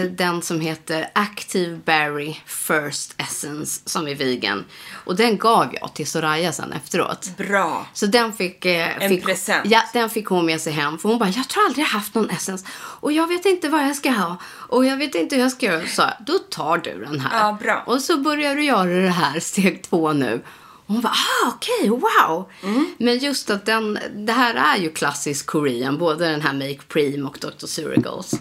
den 0.00 0.42
som 0.42 0.60
heter 0.60 1.10
Active 1.14 1.76
Berry 1.84 2.36
First 2.46 3.14
Essence 3.16 3.80
som 3.84 4.08
är 4.08 4.14
vegan. 4.14 4.64
Och 5.04 5.16
den 5.16 5.38
gav 5.38 5.74
jag 5.80 5.94
till 5.94 6.06
Soraya 6.06 6.52
sen 6.52 6.72
efteråt. 6.72 7.36
Bra! 7.36 7.86
Så 7.92 8.06
den 8.06 8.32
fick, 8.32 8.64
eh, 8.64 9.02
En 9.02 9.08
fick, 9.08 9.24
present. 9.24 9.66
Ja, 9.70 9.82
den 9.92 10.10
fick 10.10 10.26
hon 10.26 10.46
med 10.46 10.60
sig 10.60 10.72
hem. 10.72 10.98
För 10.98 11.08
hon 11.08 11.18
bara, 11.18 11.28
jag 11.28 11.48
tror 11.48 11.64
aldrig 11.64 11.84
jag 11.84 11.90
haft 11.90 12.14
någon 12.14 12.30
essence. 12.30 12.66
Och 12.72 13.12
jag 13.12 13.26
vet 13.26 13.46
inte 13.46 13.68
vad 13.68 13.82
jag 13.82 13.96
ska 13.96 14.10
ha. 14.10 14.36
Och 14.44 14.86
jag 14.86 14.96
vet 14.96 15.14
inte 15.14 15.36
hur 15.36 15.42
jag 15.42 15.52
ska 15.52 15.66
göra. 15.66 15.86
Så 15.86 16.02
då 16.26 16.38
tar 16.38 16.78
du 16.78 17.04
den 17.04 17.20
här. 17.20 17.46
Ja, 17.46 17.58
bra. 17.62 17.82
Och 17.86 18.00
så 18.00 18.18
börjar 18.18 18.54
du 18.54 18.64
göra 18.64 19.02
det 19.02 19.10
här 19.10 19.40
steg 19.40 19.82
två 19.82 20.12
nu. 20.12 20.42
Och 20.86 20.94
hon 20.94 21.00
bara, 21.00 21.12
ah 21.12 21.48
okej, 21.54 21.88
wow. 21.88 22.50
Mm. 22.62 22.94
Men 22.98 23.18
just 23.18 23.50
att 23.50 23.66
den, 23.66 23.98
det 24.14 24.32
här 24.32 24.54
är 24.54 24.82
ju 24.82 24.92
klassisk 24.92 25.46
Korean. 25.46 25.98
Både 25.98 26.28
den 26.28 26.42
här 26.42 26.52
Make 26.52 26.82
Preem 26.88 27.26
och 27.26 27.38
Dr. 27.40 27.66
Suragos. 27.66 28.34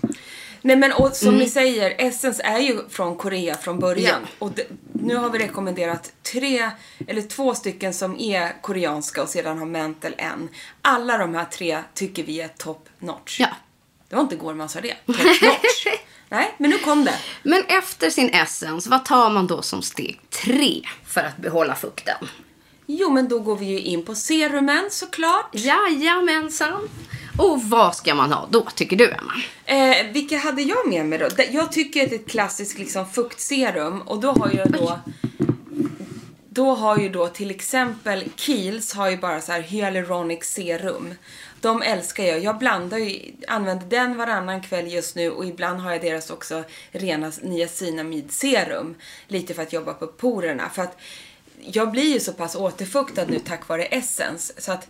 Nej 0.61 0.75
men 0.75 0.93
och 0.93 1.15
som 1.15 1.37
ni 1.37 1.49
säger, 1.49 1.95
Essence 1.97 2.43
är 2.43 2.59
ju 2.59 2.89
från 2.89 3.15
Korea 3.15 3.57
från 3.57 3.79
början. 3.79 4.21
Ja. 4.21 4.45
Och 4.45 4.51
det, 4.51 4.67
nu 4.93 5.15
har 5.15 5.29
vi 5.29 5.39
rekommenderat 5.39 6.11
tre, 6.31 6.69
eller 7.07 7.21
två 7.21 7.55
stycken 7.55 7.93
som 7.93 8.19
är 8.19 8.61
koreanska 8.61 9.23
och 9.23 9.29
sedan 9.29 9.57
har 9.57 9.65
Mental 9.65 10.15
en. 10.17 10.49
Alla 10.81 11.17
de 11.17 11.35
här 11.35 11.45
tre 11.45 11.83
tycker 11.93 12.23
vi 12.23 12.41
är 12.41 12.47
top 12.47 12.89
notch. 12.99 13.39
Ja. 13.39 13.49
Det 14.09 14.15
var 14.15 14.23
inte 14.23 14.35
igår 14.35 14.53
man 14.53 14.69
sa 14.69 14.81
det. 14.81 14.95
Top 15.05 15.17
notch. 15.17 15.87
Nej, 16.29 16.55
men 16.57 16.69
nu 16.69 16.77
kom 16.77 17.05
det. 17.05 17.15
Men 17.43 17.63
efter 17.67 18.09
sin 18.09 18.29
essence, 18.29 18.89
vad 18.89 19.05
tar 19.05 19.29
man 19.29 19.47
då 19.47 19.61
som 19.61 19.81
steg 19.81 20.19
tre 20.29 20.81
för 21.05 21.21
att 21.21 21.37
behålla 21.37 21.75
fukten? 21.75 22.27
Jo, 22.85 23.09
men 23.09 23.27
då 23.27 23.39
går 23.39 23.55
vi 23.55 23.65
ju 23.65 23.79
in 23.79 24.05
på 24.05 24.15
serumen 24.15 24.87
såklart. 24.91 25.49
Jajamensan. 25.53 26.89
Och 27.37 27.61
vad 27.63 27.95
ska 27.95 28.15
man 28.15 28.33
ha 28.33 28.47
då, 28.51 28.61
tycker 28.75 28.95
du, 28.95 29.11
Emma? 29.11 29.33
Eh, 29.65 30.11
vilka 30.13 30.37
hade 30.37 30.61
jag 30.61 30.87
med 30.87 31.05
mig 31.05 31.19
då? 31.19 31.27
Jag 31.51 31.71
tycker 31.71 32.03
att 32.03 32.09
det 32.09 32.15
är 32.15 32.19
ett 32.19 32.29
klassiskt 32.29 32.79
liksom, 32.79 33.09
fuktserum 33.09 34.01
och 34.01 34.19
då 34.19 34.31
har 34.31 34.51
jag 34.53 34.71
då 34.71 34.99
då 36.53 36.75
har 36.75 36.97
ju 36.97 37.09
då 37.09 37.27
till 37.27 37.51
exempel 37.51 38.23
Kiehl's 38.23 38.95
har 38.95 39.09
ju 39.09 39.17
bara 39.17 39.41
så 39.41 39.51
här 39.51 39.61
hyaluronic 39.61 40.43
serum. 40.43 41.13
De 41.61 41.81
älskar 41.81 42.23
jag. 42.23 42.39
Jag 42.43 42.57
blandar 42.57 42.97
ju, 42.97 43.33
använder 43.47 43.85
den 43.85 44.17
varannan 44.17 44.61
kväll 44.61 44.91
just 44.91 45.15
nu 45.15 45.31
och 45.31 45.45
ibland 45.45 45.79
har 45.79 45.91
jag 45.91 46.01
deras 46.01 46.29
också 46.29 46.63
rena 46.91 47.31
niacinamidserum. 47.41 48.95
Lite 49.27 49.53
för 49.53 49.61
att 49.61 49.73
jobba 49.73 49.93
på 49.93 50.07
porerna. 50.07 50.69
För 50.69 50.81
att 50.81 50.97
jag 51.65 51.91
blir 51.91 52.13
ju 52.13 52.19
så 52.19 52.33
pass 52.33 52.55
återfuktad 52.55 53.25
nu 53.25 53.39
tack 53.39 53.67
vare 53.67 53.85
Essence 53.85 54.53
så 54.57 54.71
att 54.71 54.87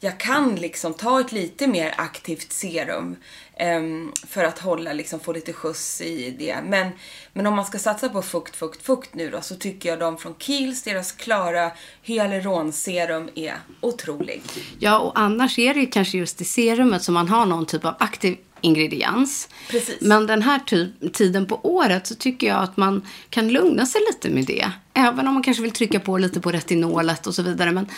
jag 0.00 0.20
kan 0.20 0.54
liksom 0.54 0.94
ta 0.94 1.20
ett 1.20 1.32
lite 1.32 1.66
mer 1.66 1.94
aktivt 1.96 2.52
serum 2.52 3.16
eh, 3.56 3.80
för 4.26 4.44
att 4.44 4.58
hålla, 4.58 4.92
liksom 4.92 5.20
få 5.20 5.32
lite 5.32 5.52
skjuts 5.52 6.00
i 6.00 6.36
det. 6.38 6.56
Men, 6.64 6.90
men 7.32 7.46
om 7.46 7.56
man 7.56 7.64
ska 7.64 7.78
satsa 7.78 8.08
på 8.08 8.22
fukt, 8.22 8.56
fukt, 8.56 8.86
fukt 8.86 9.14
nu 9.14 9.30
då 9.30 9.40
så 9.40 9.54
tycker 9.54 9.88
jag 9.88 9.98
de 9.98 10.18
från 10.18 10.34
Kiehl's, 10.34 10.84
deras 10.84 11.12
klara 11.12 11.70
hyaluronserum 12.02 13.28
är 13.34 13.54
otrolig. 13.80 14.42
Ja, 14.78 14.98
och 14.98 15.18
annars 15.18 15.58
är 15.58 15.74
det 15.74 15.80
ju 15.80 15.86
kanske 15.86 16.18
just 16.18 16.40
i 16.40 16.44
serumet 16.44 17.02
som 17.02 17.14
man 17.14 17.28
har 17.28 17.46
någon 17.46 17.66
typ 17.66 17.84
av 17.84 17.94
aktiv 17.98 18.36
ingrediens. 18.60 19.48
Precis. 19.70 20.00
Men 20.00 20.26
den 20.26 20.42
här 20.42 20.58
ty- 20.58 21.10
tiden 21.12 21.46
på 21.46 21.60
året 21.62 22.06
så 22.06 22.14
tycker 22.14 22.46
jag 22.46 22.62
att 22.62 22.76
man 22.76 23.06
kan 23.30 23.48
lugna 23.48 23.86
sig 23.86 24.00
lite 24.08 24.30
med 24.30 24.46
det. 24.46 24.70
Även 24.94 25.28
om 25.28 25.34
man 25.34 25.42
kanske 25.42 25.62
vill 25.62 25.72
trycka 25.72 26.00
på 26.00 26.18
lite 26.18 26.40
på 26.40 26.52
retinolet 26.52 27.26
och 27.26 27.34
så 27.34 27.42
vidare. 27.42 27.72
Men 27.72 27.88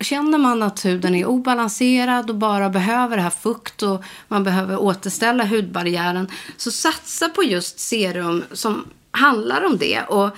känner 0.00 0.38
man 0.38 0.62
att 0.62 0.84
huden 0.84 1.14
är 1.14 1.24
obalanserad 1.26 2.30
och 2.30 2.36
bara 2.36 2.68
behöver 2.70 3.16
det 3.16 3.22
här 3.22 3.30
fukt 3.30 3.82
och 3.82 4.04
man 4.28 4.44
behöver 4.44 4.76
återställa 4.80 5.44
hudbarriären. 5.44 6.28
Så 6.56 6.70
satsa 6.70 7.28
på 7.28 7.42
just 7.42 7.78
serum 7.80 8.44
som 8.52 8.84
handlar 9.10 9.64
om 9.64 9.78
det. 9.78 10.02
Och 10.02 10.30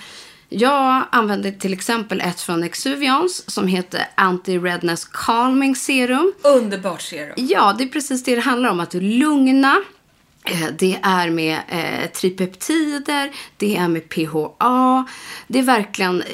jag 0.49 1.03
använder 1.11 1.53
till 1.53 1.73
exempel 1.73 2.20
ett 2.20 2.40
från 2.40 2.62
Exuvians 2.62 3.51
som 3.51 3.66
heter 3.66 4.09
Anti-Redness 4.16 5.09
Calming 5.12 5.77
Serum. 5.77 6.33
Underbart 6.42 7.03
serum. 7.03 7.35
Ja, 7.37 7.75
det 7.79 7.85
är 7.85 7.88
precis 7.88 8.25
det 8.25 8.35
det 8.35 8.40
handlar 8.40 8.70
om. 8.70 8.81
Att 8.81 8.90
du 8.90 9.01
lugna. 9.01 9.77
Eh, 10.44 10.66
Det 10.79 10.99
är 11.03 11.31
med 11.31 11.59
eh, 11.68 12.11
tripeptider, 12.11 13.31
det 13.57 13.77
är 13.77 13.88
med 13.88 14.09
PHA. 14.09 15.07
Det 15.46 15.59
är 15.59 15.62
verkligen 15.62 16.23
eh, 16.23 16.27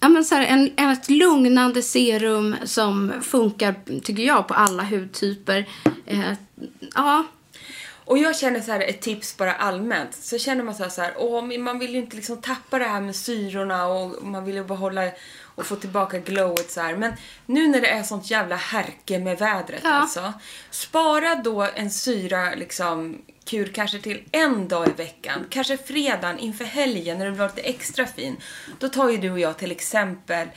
ja, 0.00 0.08
men 0.08 0.24
så 0.24 0.34
här, 0.34 0.46
en, 0.46 0.90
ett 0.90 1.10
lugnande 1.10 1.82
serum 1.82 2.56
som 2.64 3.12
funkar, 3.22 3.74
tycker 4.04 4.22
jag, 4.22 4.48
på 4.48 4.54
alla 4.54 4.82
hudtyper. 4.82 5.68
Eh, 6.06 6.32
ja, 6.94 7.24
Och 8.04 8.18
jag 8.18 8.36
känner 8.36 8.60
så 8.60 8.72
här 8.72 8.80
ett 8.80 9.00
tips 9.00 9.36
bara 9.36 9.52
allmänt. 9.54 10.14
Så 10.14 10.38
känner 10.38 10.64
man 10.64 10.74
så 10.74 10.82
här, 10.82 10.90
så 10.90 11.02
här 11.02 11.14
åh, 11.16 11.58
man 11.58 11.78
vill 11.78 11.92
ju 11.94 11.98
inte 11.98 12.16
liksom 12.16 12.40
tappa 12.40 12.78
det 12.78 12.84
här 12.84 13.00
med 13.00 13.16
syrorna 13.16 13.86
och 13.86 14.24
man 14.26 14.44
vill 14.44 14.54
ju 14.54 14.64
behålla 14.64 15.02
och 15.42 15.66
få 15.66 15.76
tillbaka 15.76 16.18
glowet 16.18 16.70
så 16.70 16.80
här. 16.80 16.96
Men 16.96 17.12
nu 17.46 17.68
när 17.68 17.80
det 17.80 17.88
är 17.90 18.02
sånt 18.02 18.30
jävla 18.30 18.56
härke 18.56 19.18
med 19.18 19.38
vädret 19.38 19.80
Ja. 19.84 19.90
alltså. 19.90 20.32
Spara 20.70 21.34
då 21.34 21.68
en 21.74 21.90
syra 21.90 22.54
liksom 22.54 23.18
kur 23.46 23.66
kanske 23.66 23.98
till 23.98 24.22
en 24.32 24.68
dag 24.68 24.88
i 24.88 24.92
veckan. 24.92 25.46
Kanske 25.50 25.76
fredagen 25.76 26.38
inför 26.38 26.64
helgen 26.64 27.18
när 27.18 27.24
du 27.24 27.30
vill 27.30 27.38
vara 27.38 27.48
lite 27.48 27.68
extra 27.68 28.06
fin. 28.06 28.36
Då 28.78 28.88
tar 28.88 29.10
ju 29.10 29.16
du 29.16 29.30
och 29.30 29.40
jag 29.40 29.58
till 29.58 29.70
exempel 29.70 30.48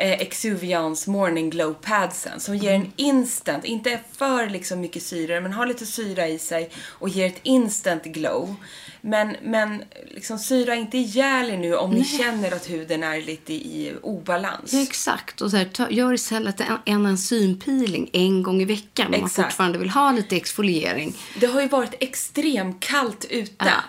eh, 0.00 0.20
Exuvians 0.20 1.06
Morning 1.06 1.50
Glow 1.50 1.74
Padsen 1.74 2.40
som 2.40 2.56
ger 2.56 2.72
en 2.72 2.92
instant, 2.96 3.64
inte 3.64 4.00
för 4.16 4.50
liksom 4.50 4.80
mycket 4.80 5.02
syre, 5.02 5.40
men 5.40 5.52
har 5.52 5.66
lite 5.66 5.86
syra 5.86 6.28
i 6.28 6.38
sig 6.38 6.70
och 6.76 7.08
ger 7.08 7.26
ett 7.26 7.40
instant 7.42 8.04
glow. 8.04 8.54
Men, 9.00 9.36
men 9.42 9.84
liksom 10.14 10.38
syra 10.38 10.74
inte 10.74 10.98
ihjäl 10.98 11.50
er 11.50 11.58
nu 11.58 11.74
om 11.76 11.90
ni 11.90 12.04
känner 12.04 12.52
att 12.52 12.70
huden 12.70 13.02
är 13.02 13.20
lite 13.22 13.52
i 13.52 13.94
obalans. 14.02 14.72
Ja, 14.72 14.82
exakt. 14.82 15.40
Och 15.40 15.50
så 15.50 15.56
här, 15.56 15.64
ta, 15.64 15.90
gör 15.90 16.12
istället 16.12 16.60
en, 16.60 16.78
en 16.84 17.06
enzympeeling 17.06 18.10
en 18.12 18.42
gång 18.42 18.62
i 18.62 18.64
veckan 18.64 19.14
om 19.14 19.20
man 19.20 19.30
fortfarande 19.30 19.78
vill 19.78 19.90
ha 19.90 20.12
lite 20.12 20.36
exfoliering. 20.36 21.16
Det 21.40 21.46
har 21.46 21.60
ju 21.60 21.68
varit 21.68 21.94
extremt 22.00 22.80
kallt 22.80 23.24
ute. 23.30 23.54
Ja, 23.58 23.84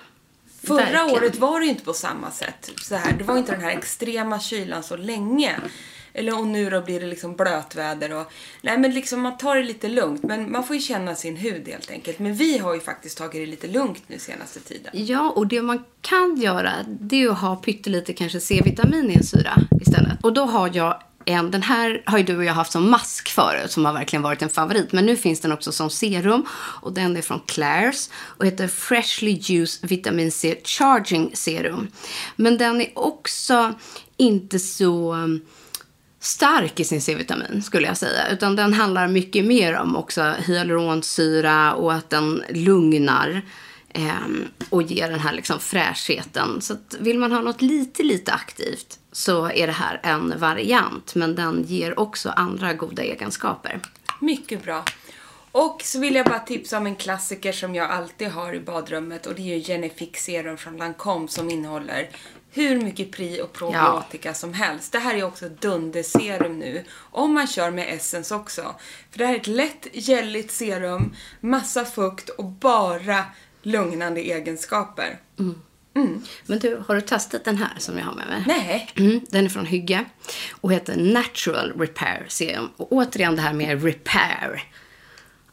Förra 0.63 0.77
verkligen. 0.77 1.09
året 1.09 1.35
var 1.35 1.59
det 1.59 1.65
ju 1.65 1.71
inte 1.71 1.83
på 1.83 1.93
samma 1.93 2.31
sätt. 2.31 2.71
Så 2.81 2.95
här, 2.95 3.13
det 3.17 3.23
var 3.23 3.37
inte 3.37 3.51
den 3.51 3.61
här 3.61 3.71
extrema 3.71 4.39
kylan 4.39 4.83
så 4.83 4.97
länge. 4.97 5.55
Eller 6.13 6.39
och 6.39 6.47
nu 6.47 6.69
då 6.69 6.81
blir 6.81 6.99
det 6.99 7.05
liksom 7.05 7.35
blötväder 7.35 8.13
och... 8.13 8.31
Nej 8.61 8.77
men 8.77 8.93
liksom 8.93 9.21
man 9.21 9.37
tar 9.37 9.55
det 9.55 9.63
lite 9.63 9.87
lugnt. 9.87 10.23
Men 10.23 10.51
man 10.51 10.63
får 10.63 10.75
ju 10.75 10.81
känna 10.81 11.15
sin 11.15 11.37
hud 11.37 11.67
helt 11.67 11.91
enkelt. 11.91 12.19
Men 12.19 12.33
vi 12.33 12.57
har 12.57 12.73
ju 12.73 12.79
faktiskt 12.79 13.17
tagit 13.17 13.33
det 13.33 13.45
lite 13.45 13.67
lugnt 13.67 14.03
nu 14.07 14.19
senaste 14.19 14.59
tiden. 14.59 14.91
Ja, 14.93 15.29
och 15.29 15.47
det 15.47 15.61
man 15.61 15.83
kan 16.01 16.35
göra 16.37 16.71
det 16.87 17.23
är 17.23 17.29
att 17.29 17.39
ha 17.39 17.55
pyttelite 17.55 18.13
kanske 18.13 18.39
C-vitamin 18.39 19.11
i 19.11 19.13
en 19.13 19.23
syra 19.23 19.57
istället. 19.81 20.23
Och 20.23 20.33
då 20.33 20.45
har 20.45 20.71
jag 20.73 21.03
en, 21.25 21.51
den 21.51 21.61
här 21.61 22.03
har 22.05 22.17
ju 22.17 22.23
du 22.23 22.37
och 22.37 22.43
jag 22.43 22.53
haft 22.53 22.71
som 22.71 22.91
mask 22.91 23.29
förut 23.29 23.71
som 23.71 23.85
har 23.85 23.93
verkligen 23.93 24.23
varit 24.23 24.41
en 24.41 24.49
favorit. 24.49 24.91
Men 24.91 25.05
nu 25.05 25.17
finns 25.17 25.41
den 25.41 25.51
också 25.51 25.71
som 25.71 25.89
serum 25.89 26.45
och 26.53 26.93
den 26.93 27.17
är 27.17 27.21
från 27.21 27.39
Claire's 27.39 28.11
och 28.13 28.45
heter 28.45 28.67
Freshly 28.67 29.31
Juice 29.31 29.79
Vitamin 29.83 30.31
C 30.31 30.61
Charging 30.63 31.31
Serum. 31.33 31.87
Men 32.35 32.57
den 32.57 32.81
är 32.81 32.91
också 32.95 33.73
inte 34.17 34.59
så 34.59 35.15
stark 36.21 36.79
i 36.79 36.83
sin 36.83 37.01
C-vitamin 37.01 37.61
skulle 37.61 37.87
jag 37.87 37.97
säga. 37.97 38.29
Utan 38.29 38.55
den 38.55 38.73
handlar 38.73 39.07
mycket 39.07 39.45
mer 39.45 39.77
om 39.77 39.95
också 39.95 40.33
hyaluronsyra 40.39 41.73
och 41.73 41.93
att 41.93 42.09
den 42.09 42.43
lugnar 42.49 43.41
eh, 43.89 44.11
och 44.69 44.83
ger 44.83 45.09
den 45.09 45.19
här 45.19 45.33
liksom 45.33 45.59
fräschheten. 45.59 46.61
Så 46.61 46.73
att 46.73 46.95
vill 46.99 47.19
man 47.19 47.31
ha 47.31 47.41
något 47.41 47.61
lite, 47.61 48.03
lite 48.03 48.33
aktivt 48.33 48.99
så 49.11 49.51
är 49.51 49.67
det 49.67 49.73
här 49.73 49.99
en 50.03 50.39
variant. 50.39 51.15
Men 51.15 51.35
den 51.35 51.63
ger 51.63 51.99
också 51.99 52.29
andra 52.29 52.73
goda 52.73 53.03
egenskaper. 53.03 53.79
Mycket 54.19 54.63
bra. 54.63 54.83
Och 55.51 55.81
så 55.83 55.99
vill 55.99 56.15
jag 56.15 56.25
bara 56.25 56.39
tipsa 56.39 56.77
om 56.77 56.85
en 56.85 56.95
klassiker 56.95 57.51
som 57.51 57.75
jag 57.75 57.91
alltid 57.91 58.27
har 58.27 58.53
i 58.53 58.59
badrummet 58.59 59.25
och 59.25 59.35
det 59.35 59.41
är 59.41 59.55
ju 59.57 59.63
Genifix 59.63 60.23
serum 60.23 60.57
från 60.57 60.77
Lancome 60.77 61.27
som 61.27 61.49
innehåller 61.49 62.09
hur 62.51 62.81
mycket 62.81 63.11
pri 63.11 63.41
och 63.41 63.53
probiotika 63.53 64.33
som 64.33 64.53
helst. 64.53 64.91
Det 64.91 64.99
här 64.99 65.15
är 65.15 65.23
också 65.23 65.49
dunderserum 65.49 66.59
nu. 66.59 66.83
Om 66.97 67.33
man 67.33 67.47
kör 67.47 67.71
med 67.71 67.93
Essence 67.93 68.35
också. 68.35 68.75
För 69.11 69.19
det 69.19 69.25
här 69.25 69.33
är 69.33 69.39
ett 69.39 69.47
lätt 69.47 69.87
gälligt 69.93 70.51
serum, 70.51 71.15
massa 71.39 71.85
fukt 71.85 72.29
och 72.29 72.45
bara 72.45 73.25
lugnande 73.61 74.21
egenskaper. 74.21 75.19
Men 76.45 76.59
du, 76.59 76.83
har 76.87 76.95
du 76.95 77.01
testat 77.01 77.45
den 77.45 77.57
här 77.57 77.73
som 77.77 77.97
jag 77.97 78.05
har 78.05 78.13
med 78.13 78.27
mig? 78.27 78.43
Nej. 78.47 78.89
Mm, 78.95 79.21
den 79.29 79.45
är 79.45 79.49
från 79.49 79.65
Hygge 79.65 80.05
och 80.51 80.73
heter 80.73 80.95
Natural 80.95 81.73
Repair 81.79 82.25
Serum. 82.27 82.69
Och 82.77 82.91
återigen 82.91 83.35
det 83.35 83.41
här 83.41 83.53
med 83.53 83.83
repair. 83.83 84.63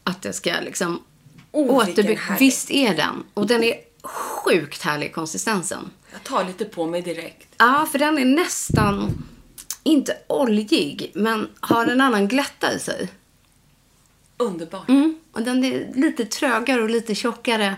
Att 0.03 0.21
det 0.21 0.33
ska 0.33 0.53
liksom 0.61 1.03
Oh, 1.51 1.75
återbygga. 1.75 2.21
Visst 2.39 2.71
är 2.71 2.95
den. 2.95 3.23
Och 3.33 3.47
den 3.47 3.63
är 3.63 3.75
sjukt 4.03 4.81
härlig 4.81 5.13
konsistensen. 5.13 5.91
Jag 6.11 6.23
tar 6.23 6.43
lite 6.45 6.65
på 6.65 6.85
mig 6.85 7.01
direkt. 7.01 7.47
Ja, 7.57 7.87
för 7.91 7.99
den 7.99 8.17
är 8.17 8.25
nästan, 8.25 9.23
inte 9.83 10.17
oljig, 10.27 11.11
men 11.15 11.49
har 11.59 11.85
en 11.87 12.01
annan 12.01 12.27
glätta 12.27 12.73
i 12.73 12.79
sig. 12.79 13.09
Underbart. 14.37 14.89
Mm. 14.89 15.19
Och 15.31 15.41
den 15.41 15.63
är 15.63 15.91
lite 15.95 16.25
trögare 16.25 16.81
och 16.81 16.89
lite 16.89 17.15
tjockare 17.15 17.75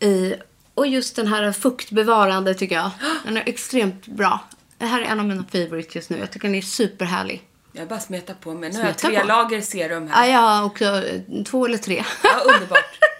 i. 0.00 0.34
Och 0.74 0.86
just 0.86 1.16
den 1.16 1.26
här 1.26 1.52
fuktbevarande 1.52 2.54
tycker 2.54 2.74
jag. 2.74 2.90
Den 3.24 3.36
är 3.36 3.42
extremt 3.46 4.06
bra. 4.06 4.40
Det 4.78 4.86
här 4.86 5.00
är 5.00 5.04
en 5.04 5.20
av 5.20 5.26
mina 5.26 5.44
favorites 5.52 5.94
just 5.94 6.10
nu. 6.10 6.18
Jag 6.18 6.30
tycker 6.30 6.48
den 6.48 6.54
är 6.54 6.62
superhärlig. 6.62 7.42
Jag 7.72 7.88
bara 7.88 8.00
smetar 8.00 8.34
på 8.34 8.54
mig. 8.54 8.70
Nu 8.72 8.78
har 8.78 8.86
jag 8.86 9.00
Smeta 9.00 9.08
tre 9.14 9.20
på. 9.20 9.26
lager 9.26 9.60
serum 9.60 10.06
Ja, 10.08 10.14
här. 10.14 10.26
jag 10.32 10.40
har 10.40 10.64
också 10.64 11.02
två 11.46 11.66
eller 11.66 11.78
tre. 11.78 12.04
Ja, 12.22 12.52
underbart. 12.54 12.78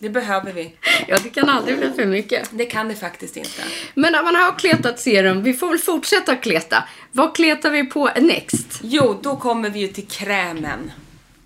Det 0.00 0.08
behöver 0.08 0.52
vi. 0.52 0.74
ja, 1.08 1.16
det 1.22 1.28
kan 1.28 1.48
aldrig 1.48 1.78
bli 1.78 1.92
för 1.92 2.06
mycket. 2.06 2.48
Det 2.52 2.66
kan 2.66 2.88
det 2.88 2.94
faktiskt 2.94 3.36
inte. 3.36 3.62
Men 3.94 4.12
när 4.12 4.22
man 4.22 4.34
har 4.34 4.58
kletat 4.58 5.00
serum, 5.00 5.42
vi 5.42 5.54
får 5.54 5.68
väl 5.68 5.78
fortsätta 5.78 6.36
kleta. 6.36 6.84
Vad 7.12 7.34
kletar 7.34 7.70
vi 7.70 7.84
på 7.84 8.10
next? 8.16 8.80
Jo, 8.82 9.20
då 9.22 9.36
kommer 9.36 9.70
vi 9.70 9.78
ju 9.78 9.88
till 9.88 10.06
krämen. 10.06 10.92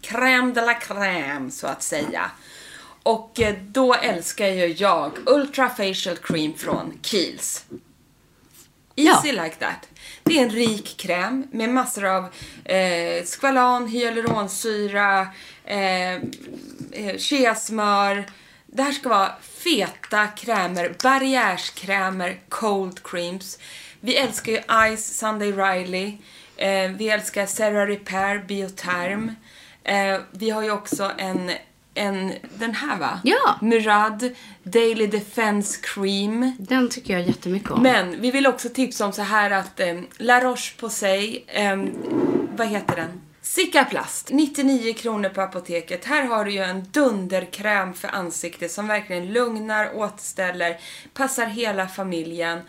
Crème 0.02 0.54
de 0.54 0.60
la 0.60 0.74
crème, 0.74 1.50
så 1.50 1.66
att 1.66 1.82
säga. 1.82 2.30
Och 3.02 3.40
eh, 3.40 3.54
då 3.62 3.94
älskar 3.94 4.46
ju 4.46 4.66
jag 4.66 5.12
Ultra 5.26 5.68
Facial 5.68 6.16
Cream 6.16 6.54
från 6.54 6.98
Kiehl's. 7.02 7.62
Easy 8.96 9.32
like 9.32 9.56
that. 9.58 9.88
Det 10.22 10.38
är 10.38 10.42
en 10.42 10.50
rik 10.50 10.96
kräm 10.96 11.46
med 11.50 11.68
massor 11.68 12.04
av 12.04 12.24
eh, 12.64 13.24
skvalan, 13.24 13.88
hyaluronsyra, 13.88 15.28
eh, 15.64 16.14
eh, 16.14 17.18
cheasmör. 17.18 18.26
Det 18.74 18.82
här 18.82 18.92
ska 18.92 19.08
vara 19.08 19.32
feta 19.42 20.26
krämer, 20.26 20.94
barriärskrämer, 21.02 22.40
cold 22.48 23.02
creams. 23.02 23.58
Vi 24.00 24.16
älskar 24.16 24.52
ju 24.52 24.58
Ice 24.96 25.18
Sunday 25.18 25.52
Riley. 25.52 26.12
Eh, 26.56 26.90
vi 26.90 27.08
älskar 27.08 27.46
Serra 27.46 27.86
Repair 27.86 28.38
Bioterm. 28.38 29.34
Eh, 29.84 30.20
vi 30.30 30.50
har 30.50 30.62
ju 30.62 30.70
också 30.70 31.12
en, 31.18 31.50
en 31.94 32.32
den 32.58 32.74
här 32.74 32.98
va? 32.98 33.20
Ja. 33.24 33.58
Murad 33.60 34.30
Daily 34.62 35.06
Defense 35.06 35.80
Cream. 35.82 36.56
Den 36.58 36.88
tycker 36.90 37.12
jag 37.12 37.22
jättemycket 37.22 37.70
om. 37.70 37.82
Men 37.82 38.20
vi 38.20 38.30
vill 38.30 38.46
också 38.46 38.68
tipsa 38.68 39.06
om 39.06 39.12
så 39.12 39.22
här 39.22 39.50
att 39.50 39.80
eh, 39.80 40.00
La 40.16 40.40
Roche-Posay, 40.40 41.44
eh, 41.46 41.84
vad 42.56 42.66
heter 42.66 42.96
den? 42.96 43.20
Sikaplast, 43.44 44.30
99 44.30 44.94
kronor 44.94 45.28
på 45.28 45.40
apoteket. 45.40 46.04
Här 46.04 46.24
har 46.24 46.44
du 46.44 46.52
ju 46.52 46.58
en 46.58 46.84
dunderkräm 46.90 47.94
för 47.94 48.08
ansiktet 48.08 48.72
som 48.72 48.86
verkligen 48.86 49.32
lugnar, 49.32 49.96
återställer, 49.96 50.80
passar 51.14 51.46
hela 51.46 51.88
familjen. 51.88 52.60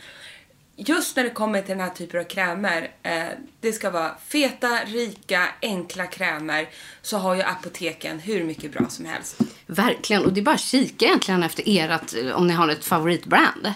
Just 0.76 1.16
när 1.16 1.24
det 1.24 1.30
kommer 1.30 1.62
till 1.62 1.70
den 1.70 1.80
här 1.80 1.90
typen 1.90 2.20
av 2.20 2.24
krämer, 2.24 2.92
eh, 3.04 3.24
det 3.60 3.72
ska 3.72 3.90
vara 3.90 4.16
feta, 4.28 4.80
rika, 4.86 5.48
enkla 5.62 6.06
krämer, 6.06 6.70
så 7.02 7.18
har 7.18 7.36
ju 7.36 7.42
apoteken 7.42 8.20
hur 8.20 8.44
mycket 8.44 8.72
bra 8.72 8.90
som 8.90 9.06
helst. 9.06 9.38
Verkligen. 9.66 10.26
Och 10.26 10.34
det 10.34 10.40
är 10.42 10.46
bara 10.46 10.56
att 10.56 10.62
kika 10.62 11.06
egentligen 11.06 11.44
efter 11.44 11.64
ert, 11.66 12.14
eh, 12.14 12.36
om 12.36 12.48
ni 12.48 12.54
har 12.54 12.70
ett 12.70 12.86
favoritbrand 12.86 13.74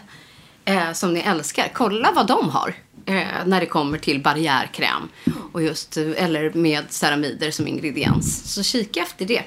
eh, 0.66 0.92
som 0.94 1.14
ni 1.14 1.20
älskar. 1.20 1.72
Kolla 1.74 2.12
vad 2.12 2.28
de 2.28 2.50
har 2.50 2.74
eh, 3.06 3.46
när 3.46 3.60
det 3.60 3.66
kommer 3.66 3.98
till 3.98 4.24
barriärkräm. 4.24 5.10
Och 5.58 5.64
just, 5.64 5.98
eller 5.98 6.54
med 6.54 6.86
ceramider 6.90 7.52
som 7.52 7.68
ingrediens. 7.68 8.54
Så 8.54 8.64
kika 8.64 9.02
efter 9.02 9.26
det. 9.26 9.44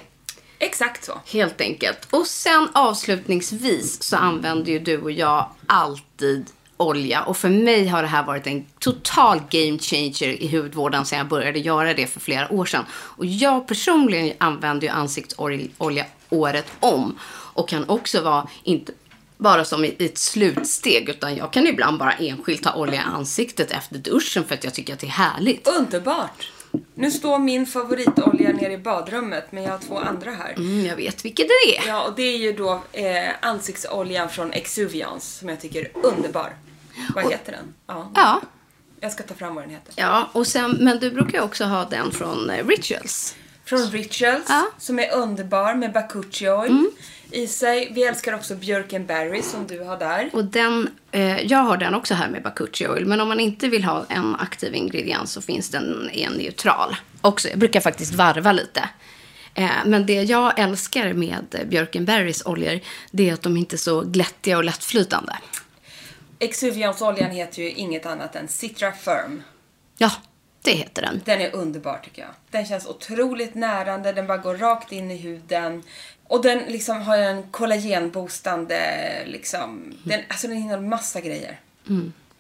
Exakt 0.59 1.05
så. 1.05 1.21
Helt 1.27 1.61
enkelt. 1.61 2.09
Och 2.11 2.27
sen 2.27 2.69
avslutningsvis 2.73 4.03
så 4.03 4.17
använder 4.17 4.73
ju 4.73 4.79
du 4.79 5.01
och 5.01 5.11
jag 5.11 5.51
alltid 5.67 6.47
olja. 6.77 7.23
Och 7.23 7.37
för 7.37 7.49
mig 7.49 7.87
har 7.87 8.03
det 8.03 8.09
här 8.09 8.23
varit 8.23 8.47
en 8.47 8.65
total 8.79 9.41
game 9.51 9.79
changer 9.79 10.43
i 10.43 10.57
hudvården 10.57 11.05
sedan 11.05 11.19
jag 11.19 11.29
började 11.29 11.59
göra 11.59 11.95
det 11.95 12.07
för 12.07 12.21
flera 12.21 12.53
år 12.53 12.65
sedan. 12.65 12.85
Och 12.93 13.27
jag 13.27 13.69
personligen 13.69 14.37
använder 14.39 14.87
ju 14.87 14.93
ansiktsolja 14.93 16.05
året 16.29 16.67
om. 16.81 17.19
Och 17.53 17.69
kan 17.69 17.89
också 17.89 18.21
vara, 18.21 18.49
inte 18.63 18.93
bara 19.41 19.65
som 19.65 19.85
i 19.85 19.97
ett 19.99 20.19
slutsteg, 20.19 21.09
utan 21.09 21.37
jag 21.37 21.53
kan 21.53 21.67
ibland 21.67 21.99
bara 21.99 22.13
enskilt 22.13 22.63
ta 22.63 22.75
olja 22.75 22.95
i 22.95 23.05
ansiktet 23.05 23.71
efter 23.71 23.99
duschen 23.99 24.45
för 24.45 24.55
att 24.55 24.65
jag 24.65 24.75
tycker 24.75 24.93
att 24.93 25.01
det 25.01 25.07
är 25.07 25.11
härligt. 25.11 25.69
Underbart! 25.69 26.53
Nu 26.95 27.11
står 27.11 27.39
min 27.39 27.67
favoritolja 27.67 28.53
nere 28.53 28.73
i 28.73 28.79
badrummet, 28.79 29.53
men 29.53 29.63
jag 29.63 29.71
har 29.71 29.79
två 29.79 29.99
andra 29.99 30.31
här. 30.31 30.53
Mm, 30.57 30.87
jag 30.87 30.97
vet 30.97 31.25
vilket 31.25 31.47
det 31.49 31.77
är. 31.77 31.89
Ja, 31.89 32.03
och 32.03 32.17
det 32.17 32.23
är 32.23 32.37
ju 32.37 32.53
då 32.53 32.83
eh, 32.93 33.31
ansiktsoljan 33.41 34.29
från 34.29 34.53
Exuviance 34.53 35.39
som 35.39 35.49
jag 35.49 35.61
tycker 35.61 35.81
är 35.81 35.91
underbar. 36.07 36.53
Vad 37.15 37.31
heter 37.31 37.53
den? 37.53 37.75
Ja. 37.87 38.11
Ja. 38.15 38.41
Jag 39.01 39.13
ska 39.13 39.23
ta 39.23 39.35
fram 39.35 39.55
vad 39.55 39.65
den 39.65 39.71
heter. 39.71 39.95
Ja, 39.97 40.31
och 40.33 40.47
sen, 40.47 40.77
men 40.81 40.99
du 40.99 41.11
brukar 41.11 41.39
ju 41.39 41.45
också 41.45 41.65
ha 41.65 41.85
den 41.85 42.11
från 42.13 42.51
eh, 42.51 42.67
Rituals. 42.67 43.35
Från 43.71 43.91
Rituals, 43.91 44.45
Ja. 44.49 44.67
som 44.79 44.99
är 44.99 45.13
underbar 45.13 45.75
med 45.75 45.93
Bakuchi 45.93 46.49
oil 46.49 46.85
i 47.31 47.47
sig. 47.47 47.93
Vi 47.95 48.05
älskar 48.05 48.35
också 48.35 48.55
Björkenberry 48.55 49.43
som 49.43 49.67
du 49.67 49.81
har 49.85 49.99
där. 49.99 50.31
Och 50.33 50.45
den, 50.45 50.91
eh, 51.11 51.41
jag 51.41 51.59
har 51.59 51.77
den 51.77 51.95
också 51.95 52.15
här 52.15 52.29
med 52.29 52.43
Bakuchi 52.43 52.89
oil. 52.89 53.07
Men 53.07 53.21
om 53.21 53.29
man 53.29 53.41
inte 53.41 53.69
vill 53.69 53.85
ha 53.85 54.05
en 54.09 54.35
aktiv 54.37 54.75
ingrediens 54.75 55.33
så 55.33 55.41
finns 55.43 55.69
den 55.71 56.11
i 56.13 56.23
en 56.23 56.33
neutral. 56.33 56.97
Också, 57.21 57.49
jag 57.49 57.59
brukar 57.59 57.81
faktiskt 57.81 58.15
varva 58.15 58.53
lite. 58.53 58.89
Eh, 59.55 59.71
men 59.87 60.07
det 60.07 60.23
jag 60.23 60.59
älskar 60.59 61.13
med 61.13 61.67
Björkenberrys 61.67 62.47
oljor, 62.47 62.81
det 63.11 63.29
är 63.29 63.35
att 63.35 63.43
de 63.43 63.57
inte 63.57 63.77
är 63.77 63.79
så 63.79 64.01
glättiga 64.01 64.57
och 64.57 64.65
lättflytande. 64.65 65.39
Exuviance-oljan 66.39 67.31
heter 67.31 67.63
ju 67.63 67.71
inget 67.71 68.07
annat 68.07 68.37
än 68.37 68.49
Citra 68.49 68.93
Firm. 68.93 69.43
Ja, 69.99 70.11
Det 70.63 70.73
heter 70.73 71.03
den. 71.03 71.23
Den 71.25 71.41
är 71.41 71.55
underbar 71.55 72.01
tycker 72.05 72.23
jag. 72.23 72.31
Den 72.51 72.67
känns 72.67 72.87
otroligt 72.87 73.55
närande, 73.55 74.13
den 74.13 74.27
bara 74.27 74.39
går 74.39 74.57
rakt 74.57 74.93
in 74.93 75.11
i 75.11 75.17
huden. 75.17 75.83
Och 76.27 76.43
den 76.43 76.59
liksom 76.59 77.03
har 77.03 77.19
en 77.19 77.43
kollagenboostande, 77.51 78.81
liksom. 79.27 79.95
Den, 80.05 80.21
alltså 80.29 80.47
den 80.49 80.57
innehåller 80.57 80.89
massa 80.89 81.21
grejer. 81.21 81.61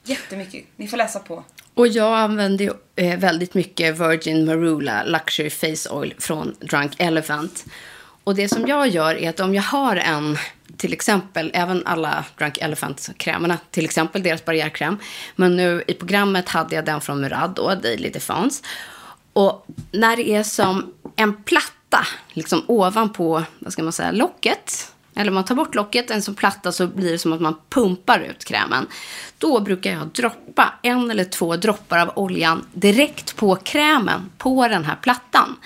Jättemycket. 0.04 0.64
Ni 0.76 0.88
får 0.88 0.96
läsa 0.96 1.18
på. 1.18 1.44
Och 1.74 1.88
jag 1.88 2.18
använder 2.18 2.64
ju 2.64 2.72
eh, 2.96 3.18
väldigt 3.18 3.54
mycket 3.54 3.98
Virgin 3.98 4.46
Marula 4.46 5.04
Luxury 5.04 5.50
Face 5.50 5.90
Oil 5.90 6.14
från 6.18 6.56
Drunk 6.60 6.92
Elephant. 6.98 7.64
Och 8.24 8.34
det 8.34 8.48
som 8.48 8.66
jag 8.66 8.88
gör 8.88 9.14
är 9.14 9.30
att 9.30 9.40
om 9.40 9.54
jag 9.54 9.62
har 9.62 9.96
en, 9.96 10.38
till 10.76 10.92
exempel, 10.92 11.50
även 11.54 11.86
alla 11.86 12.24
Drunk 12.38 12.58
Elephant-krämerna, 12.58 13.58
till 13.70 13.84
exempel 13.84 14.22
deras 14.22 14.44
barriärkräm. 14.44 14.98
Men 15.36 15.56
nu 15.56 15.84
i 15.86 15.94
programmet 15.94 16.48
hade 16.48 16.74
jag 16.74 16.84
den 16.84 17.00
från 17.00 17.20
Murad 17.20 17.58
och 17.58 17.76
Daily 17.76 18.10
Defense. 18.10 18.62
Och 19.32 19.66
när 19.92 20.16
det 20.16 20.30
är 20.30 20.42
som 20.42 20.94
en 21.16 21.42
platta, 21.42 22.06
liksom 22.32 22.64
ovanpå, 22.66 23.42
vad 23.58 23.72
ska 23.72 23.82
man 23.82 23.92
säga, 23.92 24.12
locket. 24.12 24.92
Eller 25.14 25.32
man 25.32 25.44
tar 25.44 25.54
bort 25.54 25.74
locket, 25.74 26.10
en 26.10 26.22
sån 26.22 26.34
platta 26.34 26.72
så 26.72 26.86
blir 26.86 27.12
det 27.12 27.18
som 27.18 27.32
att 27.32 27.40
man 27.40 27.56
pumpar 27.68 28.20
ut 28.20 28.44
krämen. 28.44 28.86
Då 29.38 29.60
brukar 29.60 29.92
jag 29.92 30.06
droppa 30.08 30.74
en 30.82 31.10
eller 31.10 31.24
två 31.24 31.56
droppar 31.56 31.98
av 31.98 32.12
oljan 32.14 32.66
direkt 32.72 33.36
på 33.36 33.56
krämen 33.56 34.30
på 34.38 34.68
den 34.68 34.84
här 34.84 34.96
plattan. 34.96 35.56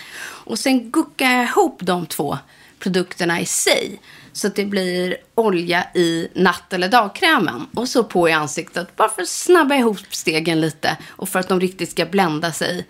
Och 0.44 0.58
sen 0.58 0.90
guckar 0.90 1.30
jag 1.30 1.44
ihop 1.44 1.78
de 1.82 2.06
två 2.06 2.38
produkterna 2.78 3.40
i 3.40 3.46
sig. 3.46 4.00
Så 4.34 4.46
att 4.46 4.56
det 4.56 4.64
blir 4.64 5.16
olja 5.34 5.86
i 5.94 6.28
natt 6.34 6.72
eller 6.72 6.88
dagkrämen. 6.88 7.66
Och 7.74 7.88
så 7.88 8.04
på 8.04 8.28
i 8.28 8.32
ansiktet. 8.32 8.96
Bara 8.96 9.08
för 9.08 9.22
att 9.22 9.28
snabba 9.28 9.74
ihop 9.74 9.98
stegen 10.10 10.60
lite. 10.60 10.96
Och 11.08 11.28
för 11.28 11.38
att 11.38 11.48
de 11.48 11.60
riktigt 11.60 11.90
ska 11.90 12.06
blända 12.06 12.52
sig 12.52 12.86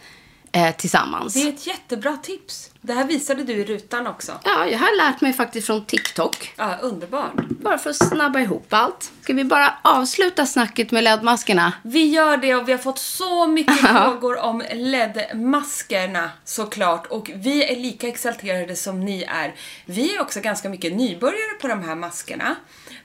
eh, 0.55 0.77
tillsammans. 0.77 1.35
Det 1.35 1.43
är 1.43 1.49
ett 1.49 1.67
jättebra 1.67 2.17
tips. 2.17 2.71
Det 2.81 2.93
här 2.93 3.05
visade 3.05 3.45
du 3.45 3.53
i 3.53 3.65
rutan 3.65 4.07
också. 4.07 4.33
Ja, 4.45 4.67
jag 4.67 4.79
har 4.79 4.97
lärt 4.97 5.21
mig 5.21 5.33
faktiskt 5.33 5.67
från 5.67 5.85
TikTok. 5.85 6.53
Ja, 6.57 6.77
underbart. 6.83 7.33
Bara 7.35 7.79
för 7.79 7.91
att 7.91 7.97
snabba 8.09 8.41
ihop 8.41 8.67
allt. 8.71 9.13
Ska 9.23 9.33
vi 9.33 9.45
bara 9.45 9.75
avsluta 9.83 10.47
snacket 10.47 10.91
med 10.91 11.05
LED-maskerna? 11.05 11.73
Vi 11.83 12.05
gör 12.05 12.37
det 12.37 12.55
och 12.55 12.69
vi 12.69 12.73
har 12.73 12.79
fått 12.79 12.99
så 12.99 13.47
mycket 13.47 13.79
frågor 14.05 14.39
om 14.39 14.63
LED-maskerna 14.73 16.31
såklart. 16.45 17.07
Och 17.07 17.31
vi 17.35 17.73
är 17.73 17.77
lika 17.77 18.09
exalterade 18.09 18.77
som 18.77 19.01
ni 19.01 19.23
är. 19.23 19.55
Vi 19.85 20.17
är 20.17 20.21
också 20.21 20.41
ganska 20.41 20.69
mycket 20.69 20.97
nybörjare 20.97 21.55
på 21.61 21.69
de 21.69 21.83
här 21.83 21.95
maskerna. 21.95 22.57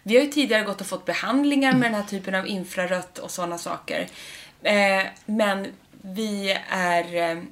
Vi 0.04 0.18
har 0.18 0.24
ju 0.24 0.32
tidigare 0.32 0.64
gått 0.64 0.82
och 0.82 0.88
fått 0.88 1.06
behandlingar 1.06 1.74
med 1.74 1.92
den 1.92 2.02
här 2.02 2.08
typen 2.08 2.36
av 2.36 2.48
infrarött 2.48 3.20
och 3.20 3.32
sådana 3.32 3.58
saker. 3.58 4.08
Eh, 4.64 5.06
men 5.26 5.68
vi 6.02 6.58
är... 6.70 7.32
Eh, 7.32 7.44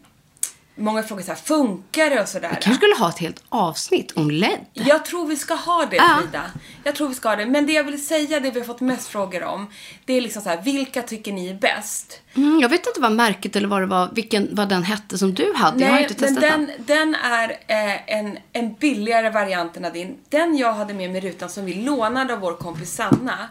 många 0.78 1.04
frågar 1.04 1.24
så 1.24 1.32
här, 1.32 1.40
funkar 1.40 2.10
det 2.10 2.22
och 2.22 2.28
sådär? 2.28 2.50
Vi 2.50 2.56
kanske 2.56 2.74
skulle 2.74 2.96
ha 2.96 3.10
ett 3.10 3.20
helt 3.20 3.44
avsnitt 3.50 4.12
om 4.12 4.32
LED. 4.32 4.60
Jag 4.74 5.06
tror 5.06 5.28
vi 5.28 5.36
ska 5.36 5.54
ha 5.54 5.86
det 5.86 5.96
Ja. 5.96 6.20
Frida. 6.22 6.44
Jag 6.84 6.96
tror 6.96 7.10
vi 7.10 7.16
ska 7.16 7.30
ha 7.30 7.36
det. 7.36 7.46
Men 7.46 7.66
det 7.66 7.74
jag 7.74 7.84
vill 7.84 8.06
säga, 8.06 8.40
det 8.40 8.52
vi 8.52 8.60
har 8.60 8.68
fått 8.68 8.80
mest 8.82 9.08
frågor 9.08 9.44
om, 9.44 9.68
det 10.06 10.14
är 10.14 10.22
liksom 10.22 10.42
så 10.42 10.50
här, 10.50 10.62
vilka 10.62 11.02
tycker 11.02 11.34
ni 11.34 11.50
är 11.50 11.54
bäst? 11.54 12.22
Mm, 12.36 12.60
jag 12.60 12.70
vet 12.70 12.88
inte 12.88 13.02
vad 13.02 13.12
märket 13.12 13.56
eller 13.56 13.68
vad 13.68 13.82
det 13.82 13.86
var, 13.86 14.10
vilken, 14.14 14.48
vad 14.52 14.70
den 14.70 14.84
hette 14.84 15.18
som 15.18 15.34
du 15.34 15.54
hade. 15.56 15.86
jag 15.86 15.92
har 15.92 16.00
inte 16.00 16.16
men 16.20 16.36
testat 16.36 16.52
den, 16.52 16.66
den. 16.66 16.86
den 16.86 17.16
är 17.16 17.50
eh, 17.50 18.18
en, 18.18 18.38
en 18.54 18.74
billigare 18.74 19.30
variant 19.30 19.78
än 19.78 19.94
din. 19.94 20.18
Den 20.30 20.58
jag 20.58 20.74
hade 20.74 20.94
med 20.94 21.12
mig 21.12 21.26
i 21.26 21.30
rutan 21.30 21.50
som 21.50 21.66
vi 21.66 21.74
lånade 21.74 22.34
av 22.34 22.40
vår 22.40 22.54
kompis 22.54 22.96
Sanna, 22.96 23.50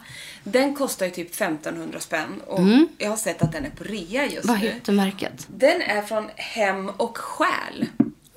den 0.51 0.75
kostar 0.75 1.05
ju 1.05 1.11
typ 1.11 1.27
1500 1.33 1.99
spänn. 1.99 2.41
Och 2.47 2.59
jag 2.97 3.09
har 3.09 3.17
sett 3.17 3.41
att 3.41 3.51
den 3.51 3.65
är 3.65 3.69
på 3.69 3.83
rea 3.83 4.25
just 4.25 4.43
Mm. 4.43 4.47
Vad 4.47 4.59
nu. 4.59 4.67
heter 4.67 4.93
märket? 4.93 5.47
Den 5.47 5.81
är 5.81 6.01
från 6.01 6.29
Hem 6.35 6.89
och 6.89 7.17
Själ. 7.17 7.85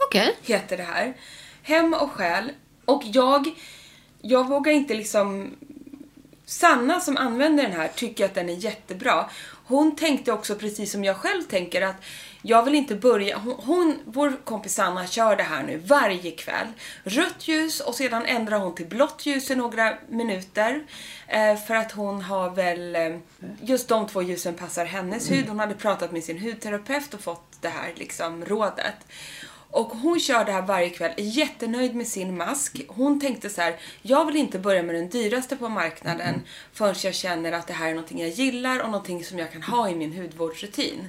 Okej. 0.09 0.37
heter 0.43 0.77
det 0.77 0.83
här. 0.83 1.15
Hem 1.63 1.95
och 1.95 2.11
själ. 2.13 2.53
Och 2.85 3.03
jag, 3.05 3.51
jag 4.23 4.49
vågar 4.49 4.73
inte 4.73 4.95
liksom... 4.95 5.51
Sanna 6.47 7.01
som 7.01 7.17
använder 7.17 7.63
den 7.63 7.73
här 7.73 7.89
tycker 7.89 8.25
att 8.25 8.35
den 8.35 8.49
är 8.49 8.55
jättebra. 8.55 9.31
Hon 9.67 9.97
tänkte 9.97 10.33
också 10.33 10.55
precis 10.55 10.93
som 10.93 11.05
jag 11.05 11.17
själv 11.17 11.43
tänker 11.43 11.83
att 11.83 11.97
jag 12.43 12.63
vill 12.63 12.75
inte 12.75 12.95
börja... 12.95 13.39
Hon, 13.39 13.55
hon, 13.59 13.99
vår 14.05 14.37
kompis 14.45 14.75
Sanna 14.75 15.07
kör 15.07 15.37
det 15.37 15.43
här 15.43 15.63
nu 15.63 15.79
varje 15.79 16.31
kväll. 16.31 16.67
Rött 17.05 17.49
ljus 17.49 17.81
och 17.81 17.95
sedan 17.95 18.27
ändrar 18.27 18.59
hon 18.59 18.75
till 18.75 18.87
blått 18.87 19.27
ljus 19.27 19.51
i 19.51 19.55
några 19.55 19.99
minuter. 20.09 20.85
Eh, 21.27 21.57
för 21.57 21.75
att 21.75 21.93
hon 21.93 22.23
har 22.23 22.51
väl... 22.51 22.97
Eh, 22.97 23.17
just 23.63 23.89
de 23.89 24.07
två 24.07 24.23
ljusen 24.23 24.55
passar 24.55 24.85
hennes 24.85 25.31
hud. 25.31 25.49
Hon 25.49 25.59
hade 25.59 25.75
pratat 25.75 26.13
med 26.13 26.25
sin 26.25 26.39
hudterapeut 26.39 27.15
och 27.15 27.21
fått 27.21 27.57
det 27.61 27.69
här 27.69 27.93
liksom 27.97 28.45
rådet. 28.45 28.97
Och 29.73 29.87
hon 29.89 30.21
kör 30.21 30.45
det 30.45 30.53
här 30.53 30.63
varje 30.63 30.91
kväll, 30.91 31.13
är 31.17 31.23
jättenöjd 31.23 31.95
med 31.95 32.07
sin 32.07 32.37
mask. 32.37 32.81
Hon 32.89 33.21
tänkte 33.21 33.49
så 33.51 33.61
här, 33.61 33.77
jag 34.03 34.25
vill 34.27 34.37
inte 34.37 34.59
börja 34.59 34.83
med 34.83 34.95
den 34.95 35.09
dyraste 35.09 35.57
på 35.57 35.69
marknaden 35.69 36.43
förrän 36.73 36.95
jag 37.03 37.15
känner 37.15 37.53
att 37.53 37.67
det 37.67 37.73
här 37.73 37.87
är 37.89 37.95
någonting 37.95 38.21
jag 38.21 38.29
gillar 38.31 38.81
och 38.81 38.91
någonting 38.91 39.25
som 39.25 39.39
jag 39.39 39.53
kan 39.53 39.63
ha 39.63 39.89
i 39.91 39.95
min 39.95 40.13
hudvårdsrutin. 40.13 41.09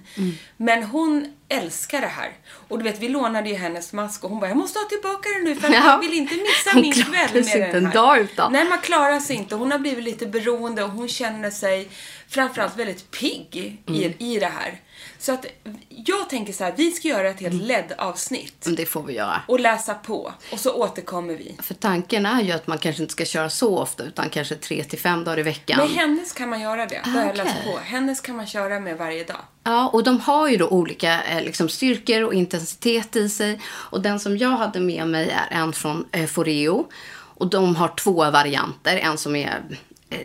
Men 0.57 0.83
hon 0.83 1.33
älskar 1.49 2.01
det 2.01 2.07
här. 2.07 2.31
Och 2.67 2.77
du 2.77 2.83
vet, 2.83 2.99
vi 2.99 3.09
lånade 3.09 3.49
ju 3.49 3.55
hennes 3.55 3.93
mask 3.93 4.23
och 4.23 4.29
hon 4.29 4.39
bara, 4.39 4.47
jag 4.47 4.57
måste 4.57 4.79
ha 4.79 4.85
tillbaka 4.85 5.29
den 5.29 5.43
nu 5.43 5.55
för 5.55 5.69
Ja. 5.73 5.85
jag 5.85 5.99
vill 5.99 6.13
inte 6.13 6.35
missa 6.35 6.79
min 6.81 6.93
kväll 6.93 7.33
med 7.33 7.37
inte 7.45 7.57
den 7.57 7.75
en 7.75 7.85
här. 7.85 7.93
dag 7.93 8.17
utan. 8.19 8.51
Nej, 8.53 8.65
man 8.69 8.79
klarar 8.79 9.19
sig 9.19 9.35
inte. 9.35 9.55
Hon 9.55 9.71
har 9.71 9.79
blivit 9.79 10.03
lite 10.03 10.25
beroende 10.27 10.83
och 10.83 10.89
hon 10.89 11.07
känner 11.07 11.49
sig 11.49 11.89
framförallt 12.27 12.77
väldigt 12.77 13.11
pigg 13.11 13.77
Mm. 13.87 14.01
i, 14.01 14.15
i 14.35 14.39
det 14.39 14.45
här. 14.45 14.81
Så 15.21 15.31
att 15.33 15.45
jag 15.89 16.29
tänker 16.29 16.53
så 16.53 16.63
här, 16.63 16.73
vi 16.77 16.91
ska 16.91 17.07
göra 17.07 17.29
ett 17.29 17.39
helt 17.39 17.53
Mm. 17.53 17.65
LED-avsnitt 17.67 18.67
Det 18.77 18.85
får 18.85 19.03
vi 19.03 19.13
göra. 19.13 19.41
och 19.47 19.59
läsa 19.59 19.93
på. 19.93 20.33
Och 20.51 20.59
så 20.59 20.73
återkommer 20.73 21.33
vi. 21.33 21.55
För 21.61 21.73
tanken 21.73 22.25
är 22.25 22.41
ju 22.41 22.51
att 22.51 22.67
man 22.67 22.77
kanske 22.77 23.01
inte 23.01 23.11
ska 23.11 23.25
köra 23.25 23.49
så 23.49 23.77
ofta, 23.77 24.03
utan 24.03 24.29
kanske 24.29 24.55
tre 24.55 24.83
till 24.83 24.99
fem 24.99 25.23
dagar 25.23 25.39
i 25.39 25.43
veckan. 25.43 25.77
Med 25.79 25.89
hennes 25.89 26.31
kan 26.31 26.49
man 26.49 26.61
göra 26.61 26.85
det. 26.85 27.01
Det 27.03 27.09
har 27.09 27.25
jag 27.25 27.37
läst 27.37 27.55
på. 27.65 27.77
Hennes 27.83 28.21
kan 28.21 28.35
man 28.35 28.47
köra 28.47 28.79
med 28.79 28.97
varje 28.97 29.23
dag. 29.23 29.37
Ja, 29.63 29.87
och 29.87 30.03
de 30.03 30.19
har 30.19 30.47
ju 30.47 30.57
då 30.57 30.67
olika 30.67 31.23
eh, 31.23 31.43
liksom, 31.43 31.69
styrkor 31.69 32.23
och 32.23 32.33
intensitet 32.33 33.15
i 33.15 33.29
sig. 33.29 33.59
Och 33.67 34.01
den 34.01 34.19
som 34.19 34.37
jag 34.37 34.49
hade 34.57 34.79
med 34.79 35.07
mig 35.07 35.29
är 35.29 35.57
en 35.57 35.73
från 35.73 36.05
eh, 36.11 36.25
Foreo. 36.25 36.87
Och 37.13 37.49
de 37.49 37.75
har 37.75 37.87
två 37.87 38.13
varianter. 38.31 38.97
En 38.97 39.17
som 39.17 39.35
är 39.35 39.61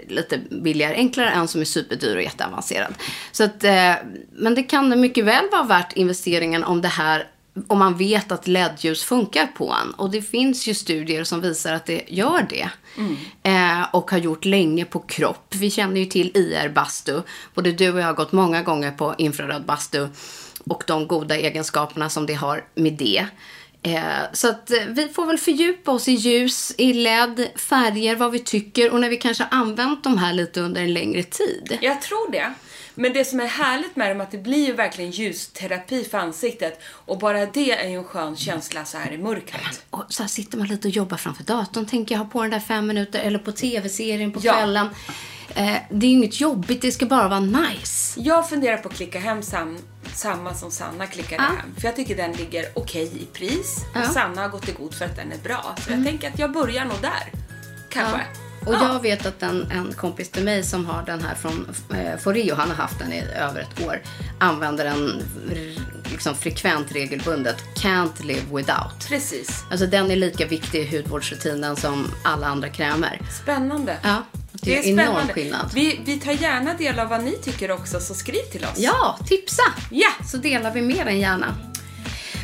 lite 0.08 0.38
billigare, 0.50 0.94
enklare, 0.94 1.30
en 1.30 1.48
som 1.48 1.60
är 1.60 1.64
superdyr 1.64 2.16
och 2.16 2.22
jätteavancerad. 2.22 2.94
Så 3.32 3.44
att, 3.44 3.64
eh, 3.64 3.94
men 4.32 4.54
det 4.54 4.62
kan 4.62 5.00
mycket 5.00 5.24
väl 5.24 5.44
vara 5.52 5.62
värt 5.62 5.92
investeringen 5.92 6.64
om 6.64 6.82
det 6.82 6.88
här 6.88 7.26
om 7.66 7.78
man 7.78 7.96
vet 7.96 8.32
att 8.32 8.46
LED-ljus 8.46 9.04
funkar 9.04 9.46
på 9.46 9.74
en. 9.82 9.90
Och 9.90 10.10
det 10.10 10.22
finns 10.22 10.66
ju 10.66 10.74
studier 10.74 11.24
som 11.24 11.40
visar 11.40 11.74
att 11.74 11.86
det 11.86 12.04
gör 12.08 12.46
det. 12.50 12.68
Eh, 13.42 13.82
och 13.92 14.10
har 14.10 14.18
gjort 14.18 14.44
länge 14.44 14.84
på 14.84 14.98
kropp. 14.98 15.54
Vi 15.54 15.70
känner 15.70 16.00
ju 16.00 16.06
till 16.06 16.30
IR-bastu. 16.34 17.22
Både 17.54 17.72
du 17.72 17.92
och 17.92 18.00
jag 18.00 18.06
har 18.06 18.14
gått 18.14 18.32
många 18.32 18.62
gånger 18.62 18.90
på 18.90 19.14
infraröd 19.18 19.64
bastu. 19.64 20.08
Och 20.64 20.84
de 20.86 21.06
goda 21.06 21.36
egenskaperna 21.36 22.10
som 22.10 22.26
det 22.26 22.34
har 22.34 22.64
med 22.74 22.92
det. 22.92 23.26
Eh, 23.86 24.32
så 24.32 24.48
att 24.48 24.70
eh, 24.70 24.84
vi 24.88 25.08
får 25.08 25.26
väl 25.26 25.38
fördjupa 25.38 25.90
oss 25.90 26.08
i 26.08 26.12
ljus, 26.12 26.74
i 26.78 26.92
LED, 26.92 27.48
färger, 27.56 28.16
vad 28.16 28.32
vi 28.32 28.38
tycker. 28.38 28.92
Och 28.92 29.00
när 29.00 29.08
vi 29.08 29.16
kanske 29.16 29.44
har 29.50 29.58
använt 29.58 30.04
de 30.04 30.18
här 30.18 30.32
lite 30.32 30.60
under 30.60 30.82
en 30.82 30.94
längre 30.94 31.22
tid. 31.22 31.78
Jag 31.80 32.02
tror 32.02 32.32
det. 32.32 32.54
Men 32.94 33.12
det 33.12 33.24
som 33.24 33.40
är 33.40 33.46
härligt 33.46 33.96
med 33.96 34.10
dem 34.10 34.20
är 34.20 34.24
att 34.24 34.30
det 34.30 34.38
blir 34.38 34.66
ju 34.66 34.72
verkligen 34.72 35.10
ljusterapi 35.10 36.04
för 36.04 36.18
ansiktet. 36.18 36.82
Och 36.84 37.18
bara 37.18 37.46
det 37.46 37.72
är 37.72 37.88
ju 37.88 37.96
en 37.96 38.04
skön 38.04 38.36
känsla 38.36 38.84
så 38.84 38.98
här 38.98 39.12
i 39.12 39.18
mörkret. 39.18 39.84
Och 39.90 40.04
så 40.08 40.22
här 40.22 40.28
sitter 40.28 40.58
man 40.58 40.66
lite 40.66 40.88
och 40.88 40.94
jobbar 40.94 41.16
framför 41.16 41.44
datorn. 41.44 41.86
Tänker 41.86 42.14
jag 42.14 42.18
ha 42.18 42.30
på 42.30 42.42
den 42.42 42.50
där 42.50 42.60
fem 42.60 42.86
minuter. 42.86 43.20
Eller 43.20 43.38
på 43.38 43.52
tv-serien 43.52 44.32
på 44.32 44.40
Ja. 44.42 44.88
Eh, 45.54 45.76
det 45.90 46.06
är 46.06 46.10
ju 46.10 46.16
inget 46.16 46.40
jobbigt, 46.40 46.82
det 46.82 46.92
ska 46.92 47.06
bara 47.06 47.28
vara 47.28 47.40
nice. 47.40 48.20
Jag 48.20 48.48
funderar 48.48 48.76
på 48.76 48.88
att 48.88 48.94
klicka 48.94 49.18
hem 49.18 49.42
sam, 49.42 49.78
samma 50.14 50.54
som 50.54 50.70
Sanna 50.70 51.06
klickade 51.06 51.42
hem. 51.42 51.74
För 51.78 51.84
jag 51.88 51.96
tycker 51.96 52.16
den 52.16 52.32
ligger 52.32 52.64
okej 52.74 53.12
i 53.22 53.26
pris. 53.26 53.84
Och 53.94 54.12
Sanna 54.12 54.42
har 54.42 54.48
gått 54.48 54.68
i 54.68 54.72
god 54.72 54.94
för 54.94 55.04
att 55.04 55.16
den 55.16 55.32
är 55.32 55.38
bra. 55.38 55.74
Så 55.78 55.92
jag 55.92 56.04
tänker 56.04 56.30
att 56.30 56.38
jag 56.38 56.52
börjar 56.52 56.84
nog 56.84 56.96
där. 57.00 57.32
Kanske. 57.90 58.20
Och 58.66 58.74
jag 58.74 59.02
vet 59.02 59.26
att 59.26 59.42
en, 59.42 59.70
en 59.70 59.92
kompis 59.92 60.30
till 60.30 60.44
mig 60.44 60.62
som 60.62 60.86
har 60.86 61.02
den 61.02 61.20
här 61.20 61.34
från 61.34 61.68
eh, 61.94 62.18
Foreo, 62.18 62.54
han 62.54 62.68
har 62.68 62.76
haft 62.76 62.98
den 62.98 63.12
i 63.12 63.22
över 63.22 63.60
ett 63.60 63.86
år, 63.86 64.02
använder 64.38 64.84
den 64.84 65.22
liksom 66.10 66.34
frekvent, 66.34 66.92
regelbundet. 66.92 67.56
Can't 67.74 68.26
live 68.26 68.42
without. 68.52 69.08
Precis. 69.08 69.64
Alltså 69.70 69.86
den 69.86 70.10
är 70.10 70.16
lika 70.16 70.46
viktig 70.46 70.80
i 70.80 70.96
hudvårdsrutinen 70.96 71.76
som 71.76 72.06
alla 72.24 72.46
andra 72.46 72.68
krämer. 72.68 73.20
Spännande. 73.42 73.96
Ja, 74.02 74.22
det 74.66 74.78
är, 74.78 74.92
enorm 74.92 75.28
skillnad. 75.28 75.70
Vi, 75.74 76.00
vi 76.04 76.18
tar 76.18 76.32
gärna 76.32 76.74
del 76.74 76.98
av 76.98 77.08
vad 77.08 77.24
ni 77.24 77.36
tycker 77.36 77.70
också, 77.70 78.00
så 78.00 78.14
skriv 78.14 78.42
till 78.52 78.64
oss. 78.64 78.76
Ja, 78.76 79.18
tipsa! 79.28 79.62
Ja. 79.90 80.08
Så 80.30 80.36
delar 80.36 80.70
vi 80.70 80.82
med 80.82 81.06
den 81.06 81.20
gärna. 81.20 81.54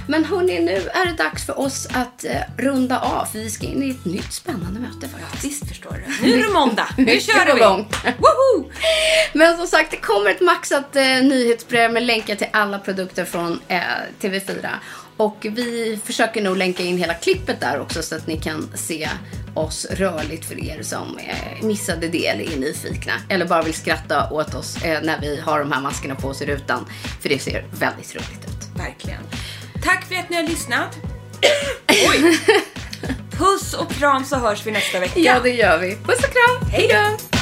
Men 0.09 0.25
hörni, 0.25 0.61
nu 0.61 0.89
är 0.95 1.07
det 1.07 1.13
dags 1.13 1.47
för 1.47 1.61
oss 1.61 1.89
att 1.93 2.25
eh, 2.25 2.31
runda 2.57 3.01
av. 3.01 3.27
För 3.27 3.39
vi 3.39 3.51
ska 3.51 3.67
in 3.67 3.83
i 3.83 3.91
ett 3.91 4.05
nytt 4.05 4.33
spännande 4.33 4.81
möte 4.81 5.09
faktiskt. 5.09 5.45
Visst 5.45 5.69
förstår 5.69 6.03
du. 6.07 6.27
Nu 6.27 6.39
är 6.39 6.43
det 6.43 6.53
måndag. 6.53 6.89
Nu 6.97 7.07
kör 7.21 7.55
vi. 7.55 7.61
gång. 7.61 7.89
Woho! 8.05 8.71
Men 9.33 9.57
som 9.57 9.67
sagt, 9.67 9.91
det 9.91 9.97
kommer 9.97 10.31
ett 10.31 10.41
maxat 10.41 10.97
eh, 10.97 11.03
nyhetsbrev 11.05 11.93
med 11.93 12.03
länkar 12.03 12.35
till 12.35 12.47
alla 12.53 12.79
produkter 12.79 13.25
från 13.25 13.61
eh, 13.69 13.81
TV4. 14.21 14.69
Och 15.17 15.37
vi 15.41 15.99
försöker 16.05 16.43
nog 16.43 16.57
länka 16.57 16.83
in 16.83 16.99
hela 16.99 17.15
klippet 17.15 17.61
där 17.61 17.81
också 17.81 18.03
så 18.03 18.15
att 18.17 18.27
ni 18.27 18.37
kan 18.37 18.71
se 18.75 19.09
oss 19.55 19.87
rörligt 19.91 20.45
för 20.45 20.65
er 20.65 20.83
som 20.83 21.19
eh, 21.19 21.65
missade 21.67 22.09
det 22.09 22.27
eller 22.27 22.53
är 22.53 22.57
nyfikna. 22.57 23.13
Eller 23.29 23.47
bara 23.47 23.63
vill 23.63 23.75
skratta 23.75 24.31
åt 24.31 24.55
oss 24.55 24.85
eh, 24.85 25.03
när 25.03 25.21
vi 25.21 25.41
har 25.41 25.59
de 25.59 25.73
här 25.73 25.81
maskerna 25.81 26.15
på 26.15 26.29
oss 26.29 26.43
i 26.43 26.47
rutan. 26.47 26.87
För 27.21 27.29
det 27.29 27.39
ser 27.39 27.67
väldigt 27.73 28.15
roligt 28.15 28.45
ut. 28.45 28.81
Verkligen. 28.81 29.23
Tack 29.83 30.05
för 30.05 30.15
att 30.15 30.31
ni 30.31 30.37
har 30.37 30.43
lyssnat. 30.43 30.99
Oj. 31.89 32.39
Puss 33.31 33.75
och 33.75 33.91
kram 33.91 34.25
så 34.25 34.37
hörs 34.37 34.67
vi 34.67 34.71
nästa 34.71 35.01
vecka. 35.01 35.21
Ja, 35.21 35.41
det 35.43 35.51
gör 35.51 35.79
vi. 35.79 35.97
Puss 35.97 36.19
och 36.19 36.33
kram. 36.33 36.71
Hej 36.71 36.89
då! 36.93 37.42